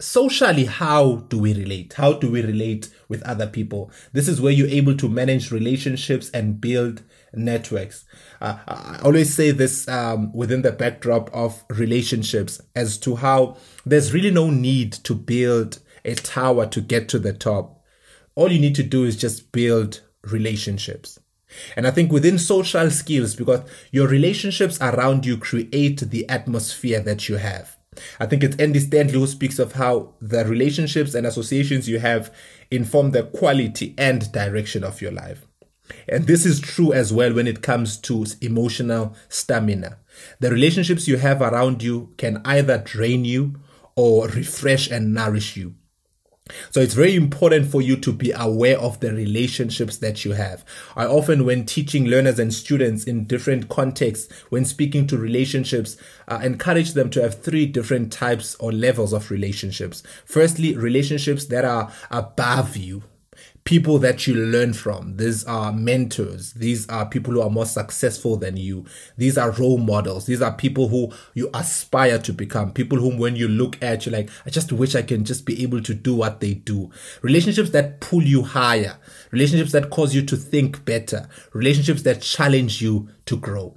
socially 0.00 0.64
how 0.64 1.16
do 1.28 1.38
we 1.38 1.54
relate? 1.54 1.92
How 1.94 2.14
do 2.14 2.30
we 2.30 2.42
relate 2.42 2.88
with 3.08 3.22
other 3.22 3.46
people? 3.46 3.90
This 4.12 4.28
is 4.28 4.40
where 4.40 4.52
you're 4.52 4.68
able 4.68 4.96
to 4.96 5.08
manage 5.08 5.52
relationships 5.52 6.30
and 6.30 6.60
build 6.60 7.02
networks. 7.32 8.04
Uh, 8.40 8.58
i 8.66 9.00
always 9.04 9.32
say 9.32 9.50
this 9.50 9.86
um, 9.88 10.32
within 10.32 10.62
the 10.62 10.72
backdrop 10.72 11.30
of 11.32 11.64
relationships 11.68 12.60
as 12.74 12.98
to 12.98 13.16
how 13.16 13.56
there's 13.84 14.12
really 14.12 14.30
no 14.30 14.50
need 14.50 14.92
to 14.92 15.14
build 15.14 15.78
a 16.04 16.14
tower 16.14 16.66
to 16.66 16.80
get 16.80 17.08
to 17.10 17.18
the 17.18 17.32
top. 17.32 17.82
All 18.34 18.50
you 18.50 18.60
need 18.60 18.74
to 18.76 18.82
do 18.82 19.04
is 19.04 19.16
just 19.16 19.52
build 19.52 20.00
relationships 20.22 21.18
and 21.76 21.86
I 21.86 21.90
think 21.90 22.12
within 22.12 22.38
social 22.38 22.90
skills, 22.90 23.34
because 23.34 23.60
your 23.90 24.08
relationships 24.08 24.80
around 24.80 25.26
you 25.26 25.36
create 25.36 26.00
the 26.10 26.28
atmosphere 26.28 27.00
that 27.00 27.28
you 27.28 27.36
have. 27.36 27.76
I 28.18 28.26
think 28.26 28.44
it's 28.44 28.56
Andy 28.56 28.78
Stanley 28.78 29.14
who 29.14 29.26
speaks 29.26 29.58
of 29.58 29.72
how 29.72 30.14
the 30.20 30.44
relationships 30.44 31.14
and 31.14 31.26
associations 31.26 31.88
you 31.88 31.98
have 31.98 32.32
inform 32.70 33.10
the 33.10 33.24
quality 33.24 33.94
and 33.98 34.30
direction 34.32 34.84
of 34.84 35.02
your 35.02 35.12
life. 35.12 35.44
And 36.08 36.26
this 36.26 36.46
is 36.46 36.60
true 36.60 36.92
as 36.92 37.12
well 37.12 37.34
when 37.34 37.48
it 37.48 37.62
comes 37.62 37.96
to 37.98 38.24
emotional 38.40 39.16
stamina. 39.28 39.98
The 40.38 40.50
relationships 40.50 41.08
you 41.08 41.16
have 41.16 41.42
around 41.42 41.82
you 41.82 42.14
can 42.16 42.40
either 42.44 42.78
drain 42.78 43.24
you 43.24 43.56
or 43.96 44.28
refresh 44.28 44.88
and 44.88 45.12
nourish 45.12 45.56
you. 45.56 45.74
So 46.70 46.80
it's 46.80 46.94
very 46.94 47.14
important 47.14 47.66
for 47.70 47.82
you 47.82 47.96
to 47.96 48.12
be 48.12 48.32
aware 48.32 48.78
of 48.78 49.00
the 49.00 49.12
relationships 49.12 49.96
that 49.98 50.24
you 50.24 50.32
have. 50.32 50.64
I 50.96 51.06
often, 51.06 51.44
when 51.44 51.66
teaching 51.66 52.06
learners 52.06 52.38
and 52.38 52.52
students 52.52 53.04
in 53.04 53.24
different 53.24 53.68
contexts, 53.68 54.32
when 54.50 54.64
speaking 54.64 55.06
to 55.08 55.18
relationships, 55.18 55.96
uh, 56.28 56.40
encourage 56.42 56.92
them 56.92 57.10
to 57.10 57.22
have 57.22 57.42
three 57.42 57.66
different 57.66 58.12
types 58.12 58.54
or 58.56 58.72
levels 58.72 59.12
of 59.12 59.30
relationships. 59.30 60.02
Firstly, 60.24 60.76
relationships 60.76 61.46
that 61.46 61.64
are 61.64 61.92
above 62.10 62.76
you 62.76 63.02
people 63.64 63.98
that 63.98 64.26
you 64.26 64.34
learn 64.34 64.72
from. 64.72 65.16
These 65.16 65.44
are 65.44 65.72
mentors. 65.72 66.52
These 66.54 66.88
are 66.88 67.06
people 67.06 67.34
who 67.34 67.42
are 67.42 67.50
more 67.50 67.66
successful 67.66 68.36
than 68.36 68.56
you. 68.56 68.86
These 69.16 69.38
are 69.38 69.50
role 69.52 69.78
models. 69.78 70.26
These 70.26 70.42
are 70.42 70.52
people 70.52 70.88
who 70.88 71.12
you 71.34 71.50
aspire 71.54 72.18
to 72.20 72.32
become. 72.32 72.72
People 72.72 72.98
whom 72.98 73.18
when 73.18 73.36
you 73.36 73.48
look 73.48 73.80
at, 73.82 74.06
you're 74.06 74.14
like, 74.14 74.30
I 74.46 74.50
just 74.50 74.72
wish 74.72 74.94
I 74.94 75.02
can 75.02 75.24
just 75.24 75.46
be 75.46 75.62
able 75.62 75.82
to 75.82 75.94
do 75.94 76.14
what 76.14 76.40
they 76.40 76.54
do. 76.54 76.90
Relationships 77.22 77.70
that 77.70 78.00
pull 78.00 78.22
you 78.22 78.42
higher. 78.42 78.96
Relationships 79.30 79.72
that 79.72 79.90
cause 79.90 80.14
you 80.14 80.22
to 80.26 80.36
think 80.36 80.84
better. 80.84 81.28
Relationships 81.52 82.02
that 82.02 82.22
challenge 82.22 82.80
you 82.80 83.08
to 83.26 83.36
grow. 83.36 83.76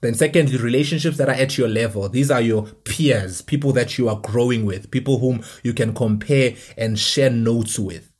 Then 0.00 0.14
secondly, 0.14 0.58
relationships 0.58 1.16
that 1.16 1.30
are 1.30 1.34
at 1.34 1.56
your 1.56 1.68
level. 1.68 2.08
These 2.10 2.30
are 2.30 2.40
your 2.40 2.64
peers, 2.84 3.40
people 3.40 3.72
that 3.72 3.96
you 3.96 4.08
are 4.08 4.20
growing 4.20 4.66
with, 4.66 4.90
people 4.90 5.18
whom 5.18 5.42
you 5.62 5.72
can 5.72 5.94
compare 5.94 6.54
and 6.76 6.98
share 6.98 7.30
notes 7.30 7.78
with. 7.78 8.13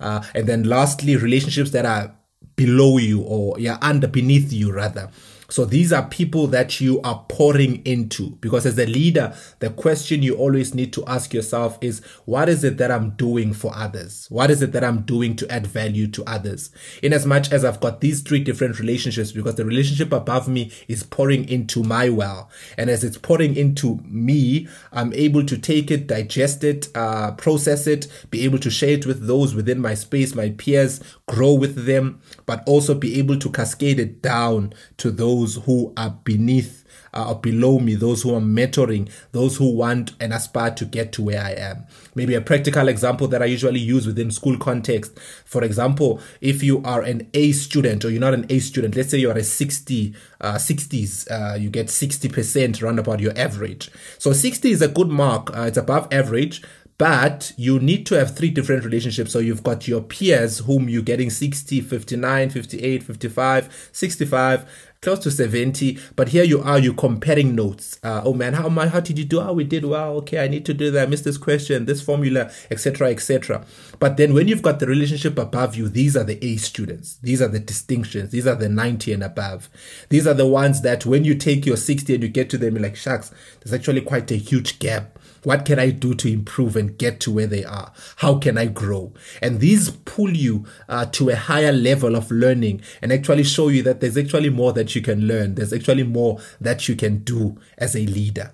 Uh, 0.00 0.22
and 0.34 0.46
then 0.46 0.64
lastly, 0.64 1.16
relationships 1.16 1.70
that 1.70 1.84
are 1.84 2.14
below 2.56 2.98
you 2.98 3.22
or 3.22 3.58
yeah 3.58 3.78
under 3.80 4.06
beneath 4.06 4.52
you 4.52 4.72
rather 4.72 5.08
so 5.50 5.64
these 5.64 5.92
are 5.92 6.06
people 6.06 6.46
that 6.48 6.80
you 6.80 7.00
are 7.02 7.24
pouring 7.28 7.84
into 7.84 8.30
because 8.40 8.64
as 8.66 8.78
a 8.78 8.86
leader, 8.86 9.34
the 9.58 9.70
question 9.70 10.22
you 10.22 10.36
always 10.36 10.74
need 10.74 10.92
to 10.92 11.04
ask 11.06 11.34
yourself 11.34 11.76
is 11.80 12.00
what 12.24 12.48
is 12.48 12.62
it 12.62 12.78
that 12.78 12.92
I'm 12.92 13.10
doing 13.10 13.52
for 13.52 13.74
others? 13.74 14.26
What 14.30 14.50
is 14.50 14.62
it 14.62 14.70
that 14.72 14.84
I'm 14.84 15.02
doing 15.02 15.34
to 15.36 15.50
add 15.50 15.66
value 15.66 16.06
to 16.08 16.24
others? 16.24 16.70
In 17.02 17.12
as 17.12 17.26
much 17.26 17.50
as 17.50 17.64
I've 17.64 17.80
got 17.80 18.00
these 18.00 18.22
three 18.22 18.38
different 18.38 18.78
relationships 18.78 19.32
because 19.32 19.56
the 19.56 19.64
relationship 19.64 20.12
above 20.12 20.48
me 20.48 20.70
is 20.86 21.02
pouring 21.02 21.48
into 21.48 21.82
my 21.82 22.08
well. 22.08 22.48
And 22.78 22.88
as 22.88 23.02
it's 23.02 23.18
pouring 23.18 23.56
into 23.56 24.00
me, 24.04 24.68
I'm 24.92 25.12
able 25.14 25.44
to 25.46 25.58
take 25.58 25.90
it, 25.90 26.06
digest 26.06 26.62
it, 26.62 26.88
uh, 26.94 27.32
process 27.32 27.88
it, 27.88 28.06
be 28.30 28.44
able 28.44 28.58
to 28.60 28.70
share 28.70 28.90
it 28.90 29.04
with 29.06 29.26
those 29.26 29.54
within 29.54 29.80
my 29.80 29.94
space, 29.94 30.34
my 30.34 30.50
peers, 30.50 31.00
grow 31.26 31.54
with 31.54 31.86
them, 31.86 32.20
but 32.46 32.62
also 32.66 32.94
be 32.94 33.18
able 33.18 33.38
to 33.38 33.50
cascade 33.50 33.98
it 33.98 34.22
down 34.22 34.72
to 34.98 35.10
those 35.10 35.39
those 35.40 35.56
who 35.64 35.92
are 35.96 36.10
beneath 36.24 36.84
uh, 37.12 37.30
or 37.30 37.40
below 37.40 37.78
me, 37.78 37.94
those 37.94 38.22
who 38.22 38.34
are 38.34 38.40
mentoring, 38.40 39.10
those 39.32 39.56
who 39.56 39.74
want 39.74 40.12
and 40.20 40.32
aspire 40.32 40.70
to 40.70 40.84
get 40.84 41.12
to 41.12 41.22
where 41.22 41.42
I 41.42 41.52
am. 41.52 41.84
Maybe 42.14 42.34
a 42.34 42.40
practical 42.40 42.88
example 42.88 43.26
that 43.28 43.42
I 43.42 43.46
usually 43.46 43.80
use 43.80 44.06
within 44.06 44.30
school 44.30 44.58
context. 44.58 45.18
For 45.44 45.64
example, 45.64 46.20
if 46.40 46.62
you 46.62 46.82
are 46.84 47.02
an 47.02 47.28
A 47.34 47.52
student 47.52 48.04
or 48.04 48.10
you're 48.10 48.20
not 48.20 48.34
an 48.34 48.46
A 48.48 48.60
student, 48.60 48.94
let's 48.94 49.10
say 49.10 49.18
you 49.18 49.30
are 49.30 49.38
a 49.38 49.42
60, 49.42 50.14
uh, 50.40 50.54
60s, 50.54 51.30
uh, 51.30 51.56
you 51.56 51.70
get 51.70 51.86
60% 51.86 52.82
round 52.82 52.98
about 52.98 53.20
your 53.20 53.36
average. 53.36 53.90
So 54.18 54.32
60 54.32 54.70
is 54.70 54.82
a 54.82 54.88
good 54.88 55.08
mark. 55.08 55.56
Uh, 55.56 55.62
it's 55.62 55.78
above 55.78 56.12
average 56.12 56.62
but 57.00 57.54
you 57.56 57.80
need 57.80 58.04
to 58.04 58.14
have 58.14 58.36
three 58.36 58.50
different 58.50 58.84
relationships 58.84 59.32
so 59.32 59.38
you've 59.38 59.62
got 59.62 59.88
your 59.88 60.02
peers 60.02 60.58
whom 60.58 60.86
you're 60.86 61.00
getting 61.00 61.30
60 61.30 61.80
59 61.80 62.50
58 62.50 63.02
55 63.02 63.88
65 63.90 64.89
close 65.02 65.18
to 65.20 65.30
70 65.30 65.98
but 66.14 66.28
here 66.28 66.44
you 66.44 66.60
are 66.60 66.78
you 66.78 66.92
comparing 66.92 67.54
notes. 67.54 67.98
Uh, 68.02 68.20
oh 68.22 68.34
man 68.34 68.52
how 68.52 68.66
am 68.66 68.78
I, 68.78 68.86
how 68.88 69.00
did 69.00 69.18
you 69.18 69.24
do? 69.24 69.40
Oh 69.40 69.54
we 69.54 69.64
did 69.64 69.86
well. 69.86 70.16
Okay 70.16 70.44
i 70.44 70.46
need 70.46 70.66
to 70.66 70.74
do 70.74 70.90
that. 70.90 71.04
I 71.04 71.10
missed 71.10 71.24
this 71.24 71.38
question 71.38 71.86
this 71.86 72.02
formula 72.02 72.50
etc 72.70 73.08
etc 73.08 73.64
but 73.98 74.18
then 74.18 74.34
when 74.34 74.46
you've 74.46 74.60
got 74.60 74.78
the 74.78 74.86
relationship 74.86 75.38
above 75.38 75.74
you 75.74 75.88
these 75.88 76.18
are 76.18 76.24
the 76.24 76.42
a 76.44 76.56
students. 76.56 77.16
These 77.22 77.40
are 77.40 77.48
the 77.48 77.60
distinctions. 77.60 78.30
These 78.30 78.46
are 78.46 78.54
the 78.54 78.68
90 78.68 79.14
and 79.14 79.22
above. 79.22 79.70
These 80.10 80.26
are 80.26 80.34
the 80.34 80.46
ones 80.46 80.82
that 80.82 81.06
when 81.06 81.24
you 81.24 81.34
take 81.34 81.64
your 81.64 81.78
60 81.78 82.14
and 82.14 82.22
you 82.22 82.28
get 82.28 82.50
to 82.50 82.58
them 82.58 82.74
like 82.74 82.96
shucks 82.96 83.32
there's 83.60 83.72
actually 83.72 84.02
quite 84.02 84.30
a 84.30 84.36
huge 84.36 84.78
gap 84.80 85.18
what 85.42 85.64
can 85.64 85.78
I 85.78 85.90
do 85.90 86.14
to 86.14 86.32
improve 86.32 86.76
and 86.76 86.96
get 86.96 87.20
to 87.20 87.30
where 87.30 87.46
they 87.46 87.64
are? 87.64 87.92
How 88.16 88.38
can 88.38 88.58
I 88.58 88.66
grow? 88.66 89.12
And 89.40 89.60
these 89.60 89.90
pull 89.90 90.30
you 90.30 90.66
uh, 90.88 91.06
to 91.06 91.30
a 91.30 91.36
higher 91.36 91.72
level 91.72 92.16
of 92.16 92.30
learning 92.30 92.82
and 93.02 93.12
actually 93.12 93.44
show 93.44 93.68
you 93.68 93.82
that 93.84 94.00
there's 94.00 94.18
actually 94.18 94.50
more 94.50 94.72
that 94.72 94.94
you 94.94 95.02
can 95.02 95.26
learn. 95.26 95.54
There's 95.54 95.72
actually 95.72 96.04
more 96.04 96.40
that 96.60 96.88
you 96.88 96.96
can 96.96 97.18
do 97.18 97.58
as 97.78 97.96
a 97.96 98.06
leader. 98.06 98.52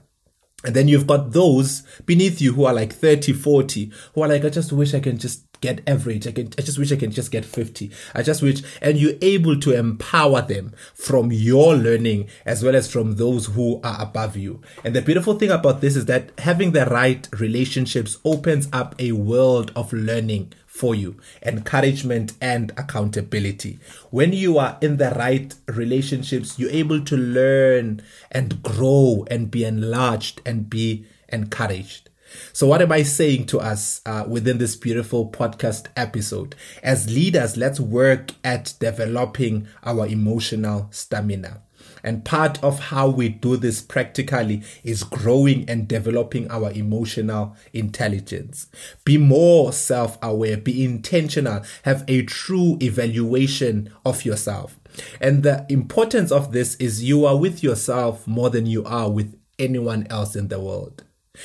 And 0.64 0.74
then 0.74 0.88
you've 0.88 1.06
got 1.06 1.32
those 1.32 1.82
beneath 2.06 2.40
you 2.40 2.52
who 2.54 2.64
are 2.64 2.74
like 2.74 2.92
30, 2.92 3.34
40, 3.34 3.92
who 4.14 4.22
are 4.22 4.28
like, 4.28 4.44
I 4.44 4.48
just 4.48 4.72
wish 4.72 4.94
I 4.94 5.00
can 5.00 5.16
just 5.16 5.45
get 5.60 5.82
average. 5.86 6.26
I 6.26 6.32
can 6.32 6.50
I 6.58 6.62
just 6.62 6.78
wish 6.78 6.92
I 6.92 6.96
can 6.96 7.10
just 7.10 7.30
get 7.30 7.44
50. 7.44 7.90
I 8.14 8.22
just 8.22 8.42
wish 8.42 8.62
and 8.80 8.98
you're 8.98 9.18
able 9.22 9.58
to 9.60 9.72
empower 9.72 10.42
them 10.42 10.72
from 10.94 11.32
your 11.32 11.74
learning 11.74 12.28
as 12.44 12.62
well 12.62 12.76
as 12.76 12.90
from 12.90 13.16
those 13.16 13.46
who 13.46 13.80
are 13.82 14.00
above 14.00 14.36
you. 14.36 14.60
And 14.84 14.94
the 14.94 15.02
beautiful 15.02 15.38
thing 15.38 15.50
about 15.50 15.80
this 15.80 15.96
is 15.96 16.06
that 16.06 16.30
having 16.38 16.72
the 16.72 16.86
right 16.86 17.28
relationships 17.38 18.18
opens 18.24 18.68
up 18.72 18.94
a 18.98 19.12
world 19.12 19.72
of 19.74 19.92
learning 19.92 20.52
for 20.76 20.94
you, 20.94 21.16
encouragement 21.42 22.34
and 22.40 22.70
accountability. 22.76 23.78
When 24.10 24.32
you 24.32 24.58
are 24.58 24.76
in 24.82 24.98
the 24.98 25.10
right 25.10 25.54
relationships, 25.66 26.58
you're 26.58 26.70
able 26.70 27.02
to 27.04 27.16
learn 27.16 28.02
and 28.30 28.62
grow 28.62 29.24
and 29.30 29.50
be 29.50 29.64
enlarged 29.64 30.42
and 30.44 30.68
be 30.68 31.06
encouraged. 31.30 32.10
So, 32.52 32.66
what 32.66 32.82
am 32.82 32.92
I 32.92 33.02
saying 33.02 33.46
to 33.46 33.60
us 33.60 34.00
uh, 34.06 34.24
within 34.28 34.58
this 34.58 34.76
beautiful 34.76 35.30
podcast 35.30 35.86
episode? 35.96 36.54
As 36.82 37.12
leaders, 37.12 37.56
let's 37.56 37.80
work 37.80 38.32
at 38.44 38.74
developing 38.80 39.68
our 39.84 40.06
emotional 40.06 40.88
stamina. 40.90 41.62
And 42.02 42.24
part 42.24 42.62
of 42.62 42.78
how 42.78 43.08
we 43.08 43.28
do 43.28 43.56
this 43.56 43.82
practically 43.82 44.62
is 44.84 45.02
growing 45.02 45.68
and 45.68 45.88
developing 45.88 46.48
our 46.50 46.70
emotional 46.70 47.56
intelligence. 47.72 48.68
Be 49.04 49.18
more 49.18 49.72
self 49.72 50.16
aware, 50.22 50.56
be 50.56 50.84
intentional, 50.84 51.62
have 51.82 52.04
a 52.06 52.22
true 52.22 52.78
evaluation 52.80 53.92
of 54.04 54.24
yourself. 54.24 54.78
And 55.20 55.42
the 55.42 55.66
importance 55.68 56.30
of 56.30 56.52
this 56.52 56.76
is 56.76 57.02
you 57.02 57.26
are 57.26 57.36
with 57.36 57.62
yourself 57.62 58.26
more 58.26 58.50
than 58.50 58.66
you 58.66 58.84
are 58.84 59.10
with 59.10 59.38
anyone 59.58 60.06
else 60.08 60.36
in 60.36 60.48
the 60.48 60.60
world. 60.60 61.02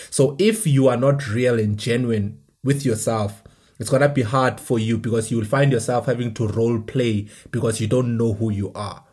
So 0.10 0.36
if 0.40 0.66
you 0.66 0.88
are 0.88 0.98
not 0.98 1.28
real 1.28 1.60
and 1.60 1.78
genuine 1.78 2.40
with 2.64 2.86
yourself, 2.86 3.44
it's 3.80 3.90
gonna 3.90 4.10
be 4.10 4.22
hard 4.22 4.60
for 4.60 4.78
you 4.78 4.98
because 4.98 5.32
you 5.32 5.38
will 5.38 5.46
find 5.46 5.72
yourself 5.72 6.06
having 6.06 6.34
to 6.36 6.48
role 6.48 6.80
play 6.80 7.28
because 7.50 7.82
you 7.82 7.88
don't 7.88 8.16
know 8.16 8.34
who 8.34 8.52
you 8.52 8.72
are. 8.74 9.04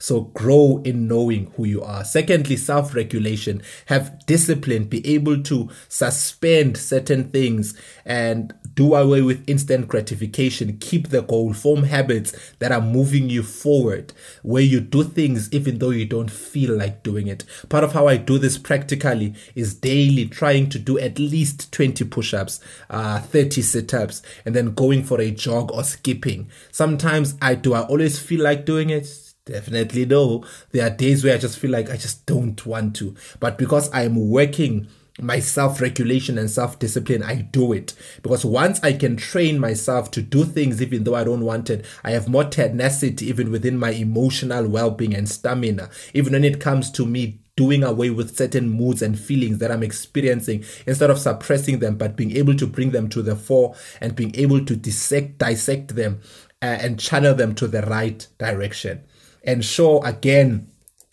So 0.00 0.22
grow 0.22 0.80
in 0.82 1.06
knowing 1.06 1.52
who 1.56 1.66
you 1.66 1.82
are. 1.82 2.04
Secondly, 2.04 2.56
self 2.56 2.94
regulation. 2.94 3.62
Have 3.86 4.24
discipline. 4.24 4.84
Be 4.84 5.06
able 5.06 5.42
to 5.42 5.68
suspend 5.88 6.78
certain 6.78 7.24
things 7.30 7.78
and 8.04 8.54
do 8.74 8.94
away 8.94 9.22
with 9.22 9.48
instant 9.48 9.88
gratification. 9.88 10.78
Keep 10.78 11.08
the 11.08 11.22
goal. 11.22 11.52
Form 11.52 11.84
habits 11.84 12.34
that 12.58 12.72
are 12.72 12.80
moving 12.80 13.28
you 13.28 13.42
forward, 13.42 14.12
where 14.42 14.62
you 14.62 14.80
do 14.80 15.04
things 15.04 15.52
even 15.52 15.78
though 15.78 15.90
you 15.90 16.06
don't 16.06 16.30
feel 16.30 16.76
like 16.76 17.02
doing 17.02 17.26
it. 17.26 17.44
Part 17.68 17.84
of 17.84 17.92
how 17.92 18.06
I 18.06 18.16
do 18.16 18.38
this 18.38 18.58
practically 18.58 19.34
is 19.54 19.74
daily 19.74 20.26
trying 20.26 20.68
to 20.70 20.78
do 20.78 20.98
at 20.98 21.18
least 21.18 21.72
20 21.72 22.04
push 22.04 22.34
ups, 22.34 22.60
uh, 22.88 23.20
30 23.20 23.62
sit 23.62 23.94
ups, 23.94 24.22
and 24.44 24.54
then 24.54 24.74
going 24.74 25.04
for 25.04 25.20
a 25.20 25.30
jog 25.30 25.72
or 25.72 25.84
skipping. 25.84 26.48
Sometimes 26.70 27.34
I 27.40 27.54
do. 27.54 27.74
I 27.74 27.82
always 27.82 28.18
feel 28.18 28.42
like 28.42 28.64
doing 28.64 28.90
it 28.90 29.06
Definitely 29.46 30.06
no. 30.06 30.44
There 30.70 30.86
are 30.86 30.94
days 30.94 31.24
where 31.24 31.34
I 31.34 31.38
just 31.38 31.58
feel 31.58 31.70
like 31.70 31.90
I 31.90 31.96
just 31.96 32.24
don't 32.26 32.64
want 32.64 32.94
to. 32.96 33.14
But 33.40 33.58
because 33.58 33.90
I'm 33.92 34.30
working 34.30 34.86
my 35.22 35.38
self 35.40 35.80
regulation 35.80 36.38
and 36.38 36.50
self 36.50 36.78
discipline, 36.78 37.22
I 37.22 37.36
do 37.42 37.72
it. 37.72 37.94
Because 38.22 38.44
once 38.44 38.80
I 38.82 38.92
can 38.92 39.16
train 39.16 39.58
myself 39.58 40.10
to 40.12 40.22
do 40.22 40.44
things 40.44 40.80
even 40.80 41.04
though 41.04 41.14
I 41.14 41.24
don't 41.24 41.44
want 41.44 41.70
it, 41.70 41.84
I 42.04 42.12
have 42.12 42.28
more 42.28 42.44
tenacity 42.44 43.26
even 43.28 43.50
within 43.50 43.78
my 43.78 43.90
emotional 43.90 44.68
well 44.68 44.90
being 44.90 45.14
and 45.14 45.28
stamina. 45.28 45.90
Even 46.14 46.32
when 46.32 46.44
it 46.44 46.60
comes 46.60 46.90
to 46.92 47.06
me 47.06 47.40
doing 47.56 47.82
away 47.82 48.08
with 48.08 48.36
certain 48.36 48.70
moods 48.70 49.02
and 49.02 49.18
feelings 49.18 49.58
that 49.58 49.70
I'm 49.70 49.82
experiencing 49.82 50.64
instead 50.86 51.10
of 51.10 51.18
suppressing 51.18 51.80
them, 51.80 51.96
but 51.96 52.16
being 52.16 52.36
able 52.36 52.54
to 52.56 52.66
bring 52.66 52.90
them 52.90 53.08
to 53.10 53.22
the 53.22 53.36
fore 53.36 53.74
and 54.00 54.16
being 54.16 54.34
able 54.36 54.64
to 54.64 54.76
dissect, 54.76 55.38
dissect 55.38 55.94
them 55.94 56.20
uh, 56.62 56.78
and 56.80 56.98
channel 56.98 57.34
them 57.34 57.54
to 57.56 57.68
the 57.68 57.82
right 57.82 58.26
direction 58.38 59.04
ensure 59.42 60.02
again 60.04 60.69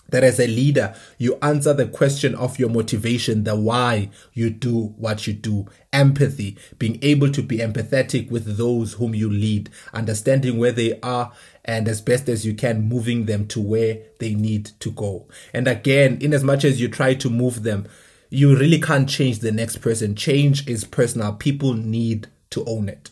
that 0.09 0.23
as 0.23 0.39
a 0.39 0.47
leader, 0.47 0.95
you 1.17 1.37
answer 1.41 1.73
the 1.73 1.87
question 1.87 2.35
of 2.35 2.59
your 2.59 2.69
motivation, 2.69 3.43
the 3.43 3.55
why 3.55 4.09
you 4.33 4.49
do 4.49 4.93
what 4.97 5.27
you 5.27 5.33
do. 5.33 5.67
Empathy, 5.93 6.57
being 6.77 6.99
able 7.01 7.31
to 7.31 7.41
be 7.41 7.57
empathetic 7.57 8.29
with 8.29 8.57
those 8.57 8.93
whom 8.93 9.15
you 9.15 9.29
lead, 9.29 9.69
understanding 9.93 10.57
where 10.57 10.71
they 10.71 10.99
are, 11.01 11.31
and 11.65 11.87
as 11.87 12.01
best 12.01 12.29
as 12.29 12.45
you 12.45 12.53
can, 12.53 12.87
moving 12.87 13.25
them 13.25 13.47
to 13.47 13.59
where 13.59 13.99
they 14.19 14.33
need 14.33 14.65
to 14.79 14.91
go. 14.91 15.27
And 15.53 15.67
again, 15.67 16.17
in 16.21 16.33
as 16.33 16.43
much 16.43 16.63
as 16.63 16.79
you 16.79 16.87
try 16.87 17.13
to 17.15 17.29
move 17.29 17.63
them, 17.63 17.87
you 18.29 18.57
really 18.57 18.79
can't 18.79 19.07
change 19.07 19.39
the 19.39 19.51
next 19.51 19.77
person. 19.77 20.15
Change 20.15 20.67
is 20.67 20.83
personal. 20.83 21.33
People 21.33 21.73
need 21.73 22.27
to 22.49 22.63
own 22.65 22.89
it. 22.89 23.09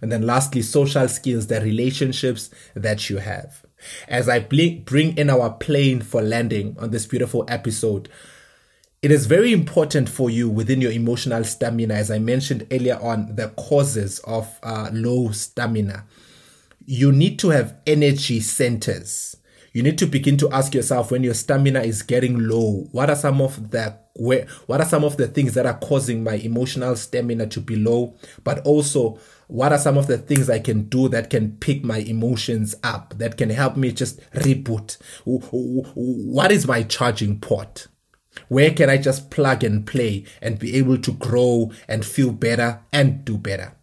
And 0.00 0.10
then 0.10 0.26
lastly, 0.26 0.62
social 0.62 1.08
skills, 1.08 1.46
the 1.46 1.60
relationships 1.60 2.50
that 2.74 3.08
you 3.08 3.18
have. 3.18 3.64
As 4.08 4.28
I 4.28 4.40
bring 4.40 5.16
in 5.16 5.30
our 5.30 5.50
plane 5.50 6.00
for 6.00 6.22
landing 6.22 6.76
on 6.78 6.90
this 6.90 7.06
beautiful 7.06 7.44
episode, 7.48 8.08
it 9.02 9.10
is 9.10 9.26
very 9.26 9.52
important 9.52 10.08
for 10.08 10.30
you 10.30 10.48
within 10.48 10.80
your 10.80 10.92
emotional 10.92 11.42
stamina, 11.42 11.94
as 11.94 12.10
I 12.10 12.20
mentioned 12.20 12.68
earlier 12.70 12.98
on, 13.02 13.34
the 13.34 13.48
causes 13.48 14.20
of 14.20 14.48
uh, 14.62 14.90
low 14.92 15.32
stamina. 15.32 16.04
You 16.86 17.10
need 17.10 17.38
to 17.40 17.48
have 17.50 17.76
energy 17.84 18.38
centers. 18.40 19.36
You 19.72 19.82
need 19.82 19.98
to 19.98 20.06
begin 20.06 20.36
to 20.36 20.50
ask 20.50 20.72
yourself 20.72 21.10
when 21.10 21.24
your 21.24 21.34
stamina 21.34 21.80
is 21.80 22.02
getting 22.02 22.46
low, 22.46 22.86
what 22.92 23.10
are 23.10 23.16
some 23.16 23.40
of 23.40 23.70
the 23.70 23.98
where, 24.14 24.46
what 24.66 24.80
are 24.80 24.86
some 24.86 25.04
of 25.04 25.16
the 25.16 25.28
things 25.28 25.54
that 25.54 25.66
are 25.66 25.78
causing 25.78 26.22
my 26.22 26.34
emotional 26.34 26.96
stamina 26.96 27.46
to 27.48 27.60
be 27.60 27.76
low, 27.76 28.14
but 28.44 28.60
also 28.66 29.18
what 29.48 29.72
are 29.72 29.78
some 29.78 29.98
of 29.98 30.06
the 30.06 30.18
things 30.18 30.48
I 30.48 30.58
can 30.58 30.84
do 30.84 31.08
that 31.08 31.30
can 31.30 31.56
pick 31.56 31.84
my 31.84 31.98
emotions 31.98 32.74
up, 32.82 33.14
that 33.18 33.36
can 33.36 33.50
help 33.50 33.76
me 33.76 33.92
just 33.92 34.20
reboot? 34.32 34.96
What 35.24 36.52
is 36.52 36.66
my 36.66 36.82
charging 36.82 37.40
port? 37.40 37.88
Where 38.48 38.70
can 38.70 38.88
I 38.88 38.96
just 38.96 39.30
plug 39.30 39.62
and 39.62 39.86
play 39.86 40.24
and 40.40 40.58
be 40.58 40.76
able 40.76 40.98
to 40.98 41.12
grow 41.12 41.70
and 41.86 42.04
feel 42.04 42.32
better 42.32 42.80
and 42.92 43.24
do 43.24 43.36
better? 43.36 43.76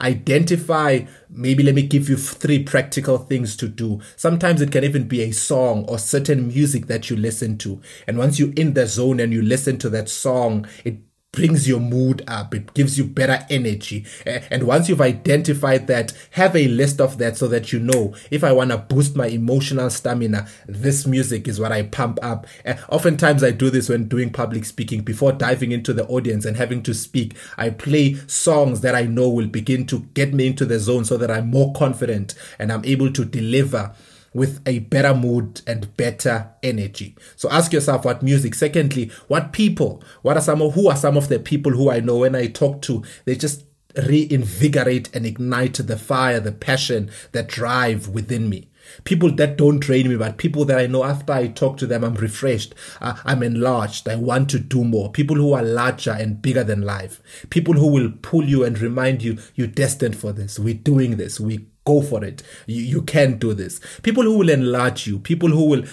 Identify, 0.00 1.00
maybe 1.28 1.62
let 1.62 1.74
me 1.74 1.82
give 1.82 2.08
you 2.08 2.16
three 2.16 2.62
practical 2.62 3.18
things 3.18 3.56
to 3.56 3.68
do. 3.68 4.00
Sometimes 4.16 4.60
it 4.60 4.72
can 4.72 4.84
even 4.84 5.08
be 5.08 5.22
a 5.22 5.32
song 5.32 5.84
or 5.88 5.98
certain 5.98 6.48
music 6.48 6.86
that 6.86 7.10
you 7.10 7.16
listen 7.16 7.58
to. 7.58 7.80
And 8.06 8.18
once 8.18 8.38
you're 8.38 8.52
in 8.54 8.74
the 8.74 8.86
zone 8.86 9.20
and 9.20 9.32
you 9.32 9.42
listen 9.42 9.78
to 9.78 9.90
that 9.90 10.08
song, 10.08 10.66
it 10.84 10.98
brings 11.32 11.68
your 11.68 11.80
mood 11.80 12.24
up. 12.26 12.54
It 12.54 12.74
gives 12.74 12.98
you 12.98 13.04
better 13.04 13.46
energy. 13.48 14.04
And 14.26 14.64
once 14.64 14.88
you've 14.88 15.00
identified 15.00 15.86
that 15.86 16.12
have 16.32 16.56
a 16.56 16.66
list 16.68 17.00
of 17.00 17.18
that 17.18 17.36
so 17.36 17.46
that 17.48 17.72
you 17.72 17.78
know 17.78 18.14
if 18.30 18.42
i 18.42 18.52
want 18.52 18.70
to 18.70 18.78
boost 18.78 19.14
my 19.14 19.26
emotional 19.26 19.90
stamina 19.90 20.48
this 20.66 21.06
music 21.06 21.46
is 21.46 21.60
what 21.60 21.72
i 21.72 21.82
pump 21.82 22.18
up. 22.22 22.46
Oftentimes 22.88 23.44
i 23.44 23.50
do 23.50 23.70
this 23.70 23.88
when 23.88 24.08
doing 24.08 24.30
public 24.30 24.64
speaking. 24.64 25.02
Before 25.02 25.32
diving 25.32 25.72
into 25.72 25.92
the 25.92 26.06
audience 26.06 26.44
and 26.44 26.56
having 26.56 26.82
to 26.82 26.94
speak 26.94 27.36
i 27.56 27.70
play 27.70 28.14
songs 28.26 28.80
that 28.80 28.94
i 28.94 29.02
know 29.02 29.28
will 29.28 29.46
begin 29.46 29.86
to 29.86 30.00
get 30.14 30.34
me 30.34 30.46
into 30.46 30.64
the 30.64 30.78
zone 30.78 31.04
so 31.04 31.16
that 31.16 31.30
i'm 31.30 31.48
more 31.50 31.72
confident 31.74 32.34
and 32.58 32.72
i'm 32.72 32.84
able 32.84 33.12
to 33.12 33.24
deliver 33.24 33.94
with 34.32 34.60
a 34.66 34.80
better 34.80 35.14
mood 35.14 35.60
and 35.66 35.96
better 35.96 36.50
energy. 36.62 37.16
So 37.36 37.50
ask 37.50 37.72
yourself 37.72 38.04
what 38.04 38.22
music. 38.22 38.54
Secondly, 38.54 39.10
what 39.28 39.52
people? 39.52 40.02
What 40.22 40.36
are 40.36 40.42
some 40.42 40.62
of 40.62 40.74
who 40.74 40.88
are 40.88 40.96
some 40.96 41.16
of 41.16 41.28
the 41.28 41.38
people 41.38 41.72
who 41.72 41.90
I 41.90 42.00
know 42.00 42.18
when 42.18 42.34
I 42.34 42.46
talk 42.46 42.82
to? 42.82 43.02
They 43.24 43.34
just 43.34 43.64
reinvigorate 43.96 45.14
and 45.14 45.26
ignite 45.26 45.74
the 45.74 45.96
fire, 45.96 46.40
the 46.40 46.52
passion, 46.52 47.10
the 47.32 47.42
drive 47.42 48.08
within 48.08 48.48
me. 48.48 48.68
People 49.04 49.30
that 49.32 49.56
don't 49.56 49.78
drain 49.78 50.08
me, 50.08 50.16
but 50.16 50.38
people 50.38 50.64
that 50.64 50.78
I 50.78 50.86
know 50.86 51.04
after 51.04 51.32
I 51.32 51.48
talk 51.48 51.76
to 51.78 51.86
them, 51.86 52.02
I'm 52.02 52.14
refreshed, 52.14 52.74
uh, 53.00 53.16
I'm 53.24 53.42
enlarged, 53.42 54.08
I 54.08 54.16
want 54.16 54.50
to 54.50 54.58
do 54.58 54.84
more. 54.84 55.12
People 55.12 55.36
who 55.36 55.52
are 55.52 55.62
larger 55.62 56.12
and 56.12 56.40
bigger 56.40 56.64
than 56.64 56.82
life. 56.82 57.20
People 57.50 57.74
who 57.74 57.86
will 57.86 58.12
pull 58.22 58.44
you 58.44 58.64
and 58.64 58.78
remind 58.78 59.22
you, 59.22 59.38
you're 59.54 59.66
destined 59.66 60.16
for 60.16 60.32
this. 60.32 60.58
We're 60.58 60.74
doing 60.74 61.16
this. 61.16 61.38
We 61.38 61.66
go 61.84 62.02
for 62.02 62.24
it. 62.24 62.42
You, 62.66 62.82
you 62.82 63.02
can 63.02 63.38
do 63.38 63.54
this. 63.54 63.80
People 64.02 64.24
who 64.24 64.38
will 64.38 64.50
enlarge 64.50 65.06
you, 65.06 65.18
people 65.18 65.48
who 65.48 65.64
will 65.66 65.84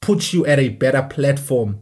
put 0.00 0.32
you 0.32 0.44
at 0.46 0.58
a 0.58 0.68
better 0.70 1.02
platform 1.02 1.80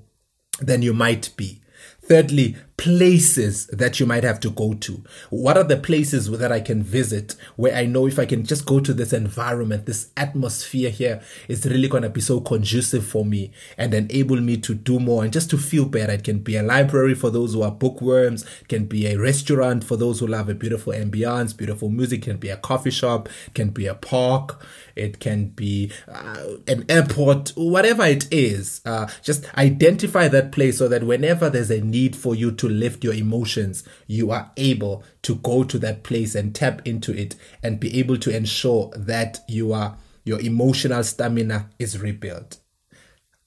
than 0.60 0.82
you 0.82 0.92
might 0.92 1.30
be. 1.36 1.60
Thirdly, 2.02 2.56
places 2.82 3.68
that 3.68 4.00
you 4.00 4.06
might 4.06 4.24
have 4.24 4.40
to 4.40 4.50
go 4.50 4.74
to. 4.74 5.00
What 5.30 5.56
are 5.56 5.62
the 5.62 5.76
places 5.76 6.28
that 6.28 6.50
I 6.50 6.60
can 6.60 6.82
visit 6.82 7.36
where 7.54 7.76
I 7.76 7.86
know 7.86 8.08
if 8.08 8.18
I 8.18 8.26
can 8.26 8.44
just 8.44 8.66
go 8.66 8.80
to 8.80 8.92
this 8.92 9.12
environment, 9.12 9.86
this 9.86 10.10
atmosphere 10.16 10.90
here 10.90 11.22
is 11.46 11.64
really 11.64 11.86
going 11.86 12.02
to 12.02 12.10
be 12.10 12.20
so 12.20 12.40
conducive 12.40 13.06
for 13.06 13.24
me 13.24 13.52
and 13.78 13.94
enable 13.94 14.40
me 14.40 14.56
to 14.56 14.74
do 14.74 14.98
more 14.98 15.22
and 15.22 15.32
just 15.32 15.48
to 15.50 15.58
feel 15.58 15.84
better. 15.84 16.14
It 16.14 16.24
can 16.24 16.40
be 16.40 16.56
a 16.56 16.62
library 16.64 17.14
for 17.14 17.30
those 17.30 17.54
who 17.54 17.62
are 17.62 17.70
bookworms, 17.70 18.42
it 18.62 18.66
can 18.66 18.86
be 18.86 19.06
a 19.06 19.16
restaurant 19.16 19.84
for 19.84 19.96
those 19.96 20.18
who 20.18 20.26
love 20.26 20.48
a 20.48 20.54
beautiful 20.54 20.92
ambiance, 20.92 21.56
beautiful 21.56 21.88
music, 21.88 22.22
it 22.22 22.30
can 22.30 22.38
be 22.38 22.48
a 22.48 22.56
coffee 22.56 22.90
shop, 22.90 23.28
it 23.46 23.54
can 23.54 23.70
be 23.70 23.86
a 23.86 23.94
park, 23.94 24.60
it 24.96 25.20
can 25.20 25.48
be 25.48 25.90
uh, 26.08 26.44
an 26.66 26.84
airport, 26.88 27.50
whatever 27.56 28.04
it 28.04 28.32
is. 28.32 28.80
Uh, 28.84 29.08
just 29.22 29.46
identify 29.56 30.28
that 30.28 30.52
place 30.52 30.78
so 30.78 30.88
that 30.88 31.04
whenever 31.04 31.50
there's 31.50 31.70
a 31.70 31.80
need 31.80 32.16
for 32.16 32.34
you 32.34 32.52
to 32.52 32.68
lift 32.68 33.04
your 33.04 33.14
emotions, 33.14 33.84
you 34.06 34.30
are 34.30 34.50
able 34.56 35.04
to 35.22 35.36
go 35.36 35.64
to 35.64 35.78
that 35.78 36.02
place 36.02 36.34
and 36.34 36.54
tap 36.54 36.82
into 36.86 37.12
it 37.16 37.36
and 37.62 37.80
be 37.80 37.98
able 37.98 38.16
to 38.16 38.34
ensure 38.34 38.90
that 38.96 39.40
you 39.48 39.72
are 39.72 39.96
your 40.24 40.40
emotional 40.40 41.02
stamina 41.02 41.70
is 41.78 41.98
rebuilt. 41.98 42.60